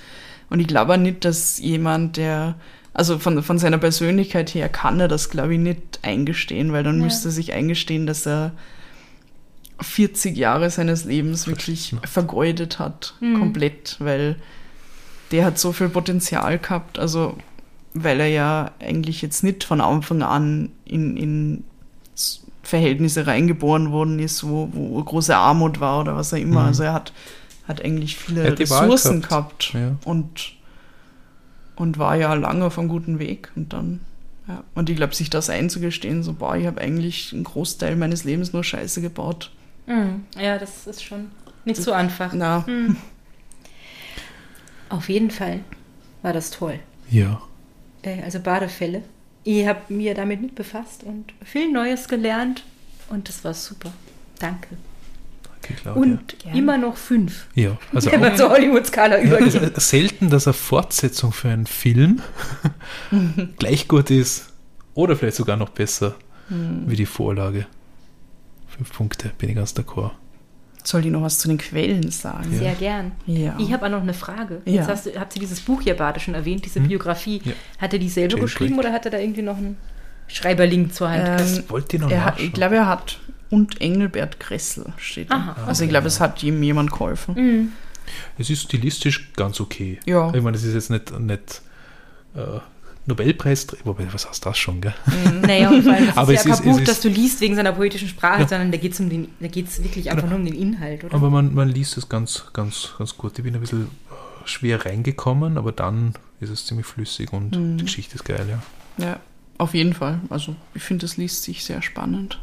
[0.50, 2.56] Und ich glaube nicht, dass jemand, der,
[2.94, 7.00] also von, von seiner Persönlichkeit her kann er das, glaube ich, nicht eingestehen, weil dann
[7.00, 7.06] ja.
[7.06, 8.54] müsste er sich eingestehen, dass er
[9.82, 13.40] 40 Jahre seines Lebens wirklich vergeudet hat, mhm.
[13.40, 14.36] komplett, weil
[15.32, 17.38] der hat so viel Potenzial gehabt, also
[17.94, 21.64] weil er ja eigentlich jetzt nicht von Anfang an in, in
[22.62, 26.62] Verhältnisse reingeboren worden ist, wo, wo große Armut war oder was auch immer.
[26.62, 26.68] Mhm.
[26.68, 27.14] Also er hat,
[27.70, 29.96] hat eigentlich viele hat Ressourcen gehabt, gehabt ja.
[30.04, 30.56] und,
[31.78, 34.02] und war ja lange auf einem guten Weg und dann
[34.50, 34.64] ja.
[34.74, 38.52] Und ich glaube, sich das einzugestehen, so, boah, ich habe eigentlich einen Großteil meines Lebens
[38.52, 39.52] nur Scheiße gebaut,
[39.90, 40.26] Mhm.
[40.40, 41.32] Ja, das ist schon
[41.66, 42.32] nicht so einfach.
[42.34, 42.64] Na.
[42.68, 42.96] Mhm.
[44.88, 45.62] Auf jeden Fall
[46.22, 46.80] war das toll.
[47.10, 47.42] Ja.
[48.04, 49.04] Äh, also Badefälle.
[49.44, 52.64] Ich habe mir damit nicht befasst und viel Neues gelernt
[53.10, 53.92] und das war super.
[54.38, 54.78] Danke.
[55.62, 55.94] Claudia.
[55.94, 56.58] Und Gerne.
[56.58, 57.48] immer noch fünf.
[57.56, 59.80] Ja, also wenn man zur Hollywood-Skala übergeht.
[59.82, 62.22] Selten, dass eine Fortsetzung für einen Film
[63.60, 64.54] gleich gut ist
[64.94, 66.16] oder vielleicht sogar noch besser
[66.50, 66.84] mhm.
[66.88, 67.68] wie die Vorlage.
[68.68, 70.12] Fünf Punkte, bin ich ganz d'accord.
[70.84, 72.52] Soll die noch was zu den Quellen sagen?
[72.52, 73.12] Sehr gern.
[73.26, 73.56] Ja.
[73.60, 74.62] Ich habe auch noch eine Frage.
[74.66, 74.74] Ja.
[74.74, 76.88] Jetzt hast du, habt ihr dieses Buch hier beide schon erwähnt, diese hm?
[76.88, 77.42] Biografie.
[77.44, 77.54] Ja.
[77.80, 78.86] Hat er die selber geschrieben Rick.
[78.86, 79.78] oder hat er da irgendwie noch einen
[80.28, 81.28] Schreiberling zur Hand?
[81.28, 83.20] Ähm, das wollt ihr noch er hat, Ich glaube, er hat
[83.50, 85.56] und Engelbert Kressel steht da.
[85.66, 87.36] Also ich glaube, es hat ihm jemand geholfen.
[87.36, 87.72] Mhm.
[88.38, 90.00] Es ist stilistisch ganz okay.
[90.06, 90.34] Ja.
[90.34, 91.62] Ich meine, es ist jetzt nicht, nicht
[92.36, 92.60] äh,
[93.06, 94.94] Nobelpreisträger, wobei, was heißt das schon, gell?
[95.06, 95.42] Mhm.
[95.42, 97.72] Naja, und vor allem, das aber ist ja kein Buch, das du liest wegen seiner
[97.72, 98.48] poetischen Sprache, ja.
[98.48, 100.38] sondern da geht es um wirklich einfach genau.
[100.38, 101.16] nur um den Inhalt, oder?
[101.16, 103.38] Aber man, man liest es ganz, ganz, ganz gut.
[103.38, 103.90] Ich bin ein bisschen
[104.46, 107.78] schwer reingekommen, aber dann ist es ziemlich flüssig und mhm.
[107.78, 109.04] die Geschichte ist geil, ja.
[109.04, 109.20] Ja,
[109.58, 110.20] auf jeden Fall.
[110.30, 112.40] Also ich finde, es liest sich sehr spannend.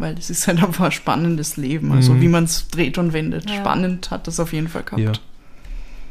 [0.00, 1.92] Weil es ist halt einfach ein spannendes Leben.
[1.92, 2.22] Also mhm.
[2.22, 3.50] wie man es dreht und wendet.
[3.50, 3.56] Ja.
[3.56, 5.20] Spannend hat das auf jeden Fall gehabt.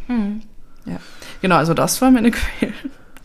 [0.07, 0.15] Ja.
[0.15, 0.41] Mhm.
[0.85, 0.99] ja.
[1.41, 2.29] Genau, also das war meine
[2.59, 2.73] Quelle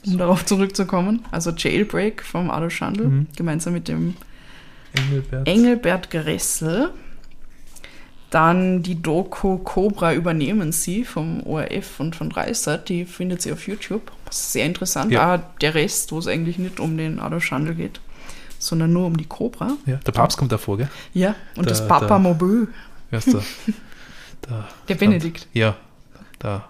[0.06, 1.22] um darauf zurückzukommen.
[1.30, 3.26] Also Jailbreak vom Ado Schandl, mhm.
[3.36, 4.14] gemeinsam mit dem
[4.94, 5.46] Engelbert.
[5.46, 6.90] Engelbert Gressel.
[8.30, 13.68] Dann die Doku Cobra übernehmen sie vom ORF und von Dreisat, die findet sie auf
[13.68, 14.10] YouTube.
[14.30, 15.12] Sehr interessant.
[15.12, 15.34] Ja.
[15.34, 18.00] Ah, der Rest, wo es eigentlich nicht um den Ado Schandl geht,
[18.66, 19.72] sondern nur um die Cobra.
[19.86, 20.88] Ja, der Papst kommt davor, gell?
[21.12, 22.66] Ja, und der, das Papa Mobö.
[23.10, 23.42] Wer ist der?
[24.48, 25.46] der, der Benedikt.
[25.52, 25.76] Ja,
[26.38, 26.68] da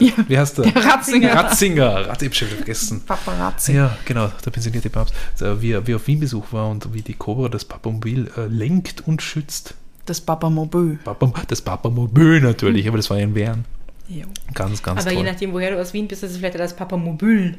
[0.00, 0.66] Ja, Wie heißt der?
[0.70, 1.34] Der Ratzinger.
[1.34, 2.08] Ratzinger.
[2.08, 3.02] Rat, ich schon vergessen.
[3.04, 3.78] Papa Ratzinger.
[3.78, 5.14] Ja, genau, der pensionierte Papst.
[5.38, 9.74] Wie, wie auf Wien-Besuch war und wie die Cobra das Papamobil äh, lenkt und schützt.
[10.06, 10.98] Das Papamobil.
[11.04, 13.64] Papa, das Papamobil natürlich, aber das war ein Bären.
[14.08, 14.24] Jo.
[14.54, 15.22] Ganz, ganz Aber toll.
[15.24, 17.58] je nachdem, woher du aus Wien bist, ist es vielleicht das Papamobil.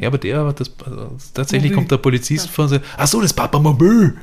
[0.00, 1.76] Ja, aber der, das, also, tatsächlich Mobil.
[1.76, 4.16] kommt der Polizist vor und sagt, ach so, das Papamobil.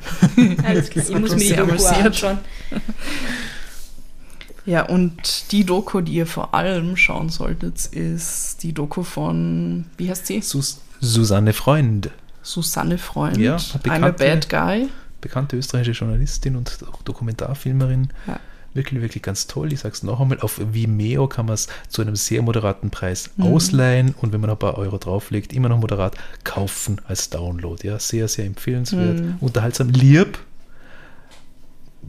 [0.64, 2.38] Alles klar, ich muss mir die Doku anschauen.
[4.66, 10.08] Ja, und die Doku, die ihr vor allem schauen solltet, ist die Doku von, wie
[10.08, 10.40] heißt sie?
[10.40, 12.08] Sus Susanne Freund,
[12.42, 13.36] Susanne Freund.
[13.36, 14.88] Ja, I'm a bekannte- Bad Guy.
[15.20, 18.08] bekannte österreichische Journalistin und auch Dokumentarfilmerin.
[18.26, 18.40] Ja.
[18.74, 19.72] Wirklich, wirklich ganz toll.
[19.72, 23.30] Ich sage es noch einmal, auf Vimeo kann man es zu einem sehr moderaten Preis
[23.36, 23.44] Mhm.
[23.44, 27.86] ausleihen und wenn man noch ein paar Euro drauflegt, immer noch moderat kaufen als Download.
[27.86, 29.20] Ja, sehr, sehr empfehlenswert.
[29.20, 29.36] Mhm.
[29.40, 30.38] Unterhaltsam, lieb.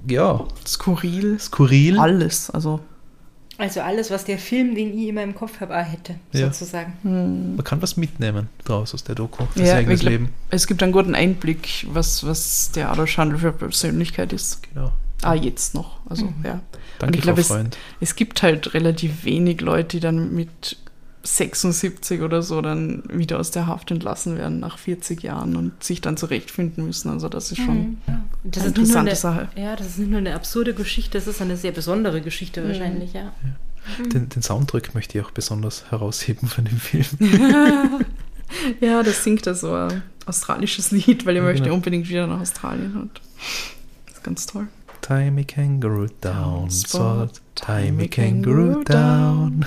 [0.08, 1.40] Ja, Skurril.
[1.40, 1.98] skurril.
[2.00, 2.50] Alles.
[2.50, 2.80] Also,
[3.58, 6.48] Also alles, was der Film, den ich in meinem Kopf habe, auch hätte, Ja.
[6.52, 6.94] sozusagen.
[7.56, 10.30] Man kann was mitnehmen draus aus der Doku für ja, sein eigenes glaub, Leben.
[10.50, 14.62] es gibt einen guten Einblick, was, was der Adolf Schandl für Persönlichkeit ist.
[14.74, 14.92] Genau.
[15.22, 16.00] Ah, jetzt noch.
[16.10, 16.62] Also, ja.
[17.00, 17.78] Danke, ich glaub, Frau es- Freund.
[18.00, 20.78] Es gibt halt relativ wenig Leute, die dann mit
[21.24, 26.00] 76 oder so dann wieder aus der Haft entlassen werden nach 40 Jahren und sich
[26.02, 27.10] dann zurechtfinden müssen.
[27.10, 28.24] Also das ist schon Ja.
[28.44, 29.50] Das eine ist nur eine, interessante Sache.
[29.56, 32.68] Ja, das ist nicht nur eine absurde Geschichte, das ist eine sehr besondere Geschichte Mhm.
[32.68, 33.32] wahrscheinlich, ja.
[34.14, 37.06] Den, den Soundtrack möchte ich auch besonders herausheben von dem Film.
[38.80, 41.76] Ja, das singt er so ein australisches Lied, weil er Ja, möchte genau.
[41.76, 43.20] unbedingt wieder nach Australien und
[44.06, 44.68] das ist ganz toll.
[45.08, 47.40] Tie me kangaroo down, spot.
[47.94, 49.64] me kangaroo down.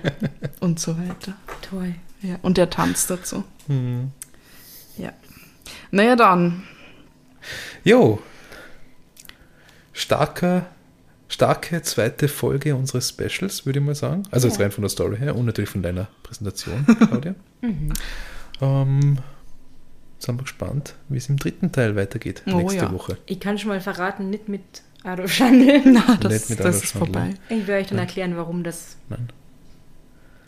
[0.60, 1.34] Und so weiter.
[1.70, 1.94] Toll.
[2.20, 3.44] Ja, und er tanzt dazu.
[3.68, 4.10] Hm.
[4.96, 5.12] Ja.
[5.92, 6.62] Naja, dann.
[7.84, 8.20] Jo.
[9.92, 10.66] Starker,
[11.28, 14.22] starke zweite Folge unseres Specials, würde ich mal sagen.
[14.30, 14.64] Also jetzt Ja.
[14.64, 17.34] rein von der Story her und natürlich von deiner Präsentation, Claudia.
[17.60, 17.92] Mhm.
[18.60, 19.18] ähm,
[20.22, 22.92] sind wir gespannt, wie es im dritten Teil weitergeht Oh nächste ja.
[22.92, 23.18] Woche.
[23.26, 24.62] Ich kann schon mal verraten, nicht mit
[25.04, 25.80] Adolf Schandl.
[25.84, 27.06] Na, das, Nicht mit das Adolf ist Schandl.
[27.12, 27.34] vorbei.
[27.48, 28.04] Ich werde euch dann Ja.
[28.04, 29.28] erklären, warum das Nein.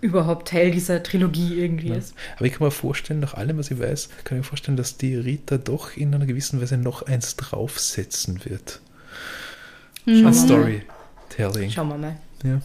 [0.00, 1.96] überhaupt Teil dieser Trilogie irgendwie Ja.
[1.96, 2.14] ist.
[2.36, 4.96] Aber ich kann mir vorstellen, nach allem, was ich weiß, kann ich mir vorstellen, dass
[4.96, 8.80] die Rita doch in einer gewissen Weise noch eins draufsetzen wird.
[10.06, 10.32] Mal.
[10.34, 11.70] Storytelling.
[11.70, 12.16] Schauen wir mal.
[12.44, 12.60] Ja.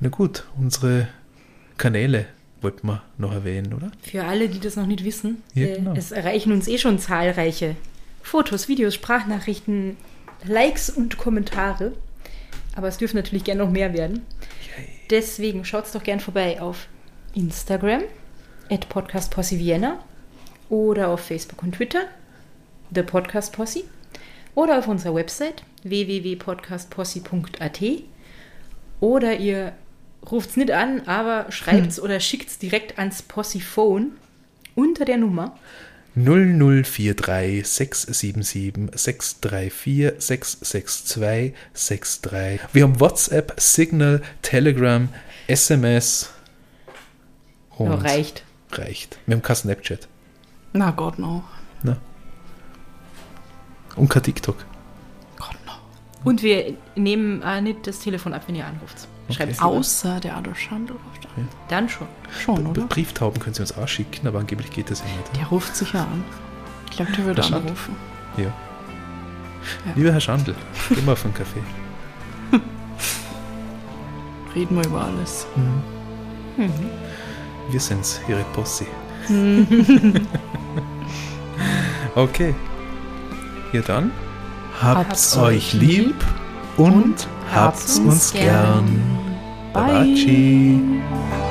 [0.00, 1.08] Na gut, unsere
[1.78, 2.26] Kanäle
[2.60, 3.90] wollten wir noch erwähnen, oder?
[4.02, 5.94] Für alle, die das noch nicht wissen, Ja, äh, genau.
[5.94, 7.76] es erreichen uns eh schon zahlreiche
[8.22, 9.96] Fotos, Videos, Sprachnachrichten,
[10.44, 11.92] Likes und Kommentare.
[12.76, 14.22] Aber es dürfen natürlich gerne noch mehr werden.
[15.10, 16.86] Deswegen schaut doch gern vorbei auf
[17.34, 18.02] Instagram,
[18.70, 19.98] at podcastposse Vienna
[20.68, 22.02] oder auf Facebook und Twitter,
[22.94, 23.82] The Podcast Posse,
[24.54, 27.80] oder auf unserer Website www.podcastposse.at
[29.00, 29.72] oder ihr
[30.30, 34.12] ruft es nicht an, aber schreibt es oder schickt es direkt ans Posse-Phone
[34.74, 35.56] unter der Nummer
[36.16, 41.14] 0043 677 634 662
[42.22, 42.60] 63.
[42.74, 45.08] Wir haben WhatsApp, Signal, Telegram,
[45.46, 46.30] SMS
[47.76, 48.42] und Ja, reicht.
[48.72, 49.18] reicht.
[49.26, 50.08] Wir haben kein Snapchat
[50.72, 51.44] Na Gott, no.
[51.82, 51.96] ne?
[53.96, 54.56] und kein TikTok.
[55.38, 55.72] Gott, no.
[56.24, 59.06] Und wir nehmen äh, nicht das Telefon ab, wenn ihr anruft.
[59.32, 61.48] Schreibt es Außer der Adolf Schandl ruft an.
[61.68, 62.06] Dann schon.
[62.42, 62.82] Schon, oder?
[62.82, 65.36] Brieftauben können Sie uns auch schicken, aber angeblich geht das ja nicht.
[65.36, 66.24] Der ruft sicher an.
[66.90, 67.96] Ich glaube, der würde anrufen.
[68.36, 68.44] Ja.
[68.44, 68.52] Ja.
[69.94, 70.54] Lieber Herr Schandl,
[70.88, 71.62] wir auf einen Kaffee.
[74.54, 75.46] Reden wir über alles.
[77.70, 78.86] Wir sind's, Ihre Posse.
[82.14, 82.54] okay.
[83.72, 84.10] Ja dann,
[84.82, 86.24] habt's, Habt's euch lieb lieb
[86.76, 89.19] und habt's uns gern.
[89.72, 91.00] Paraty.
[91.06, 91.49] Paraty.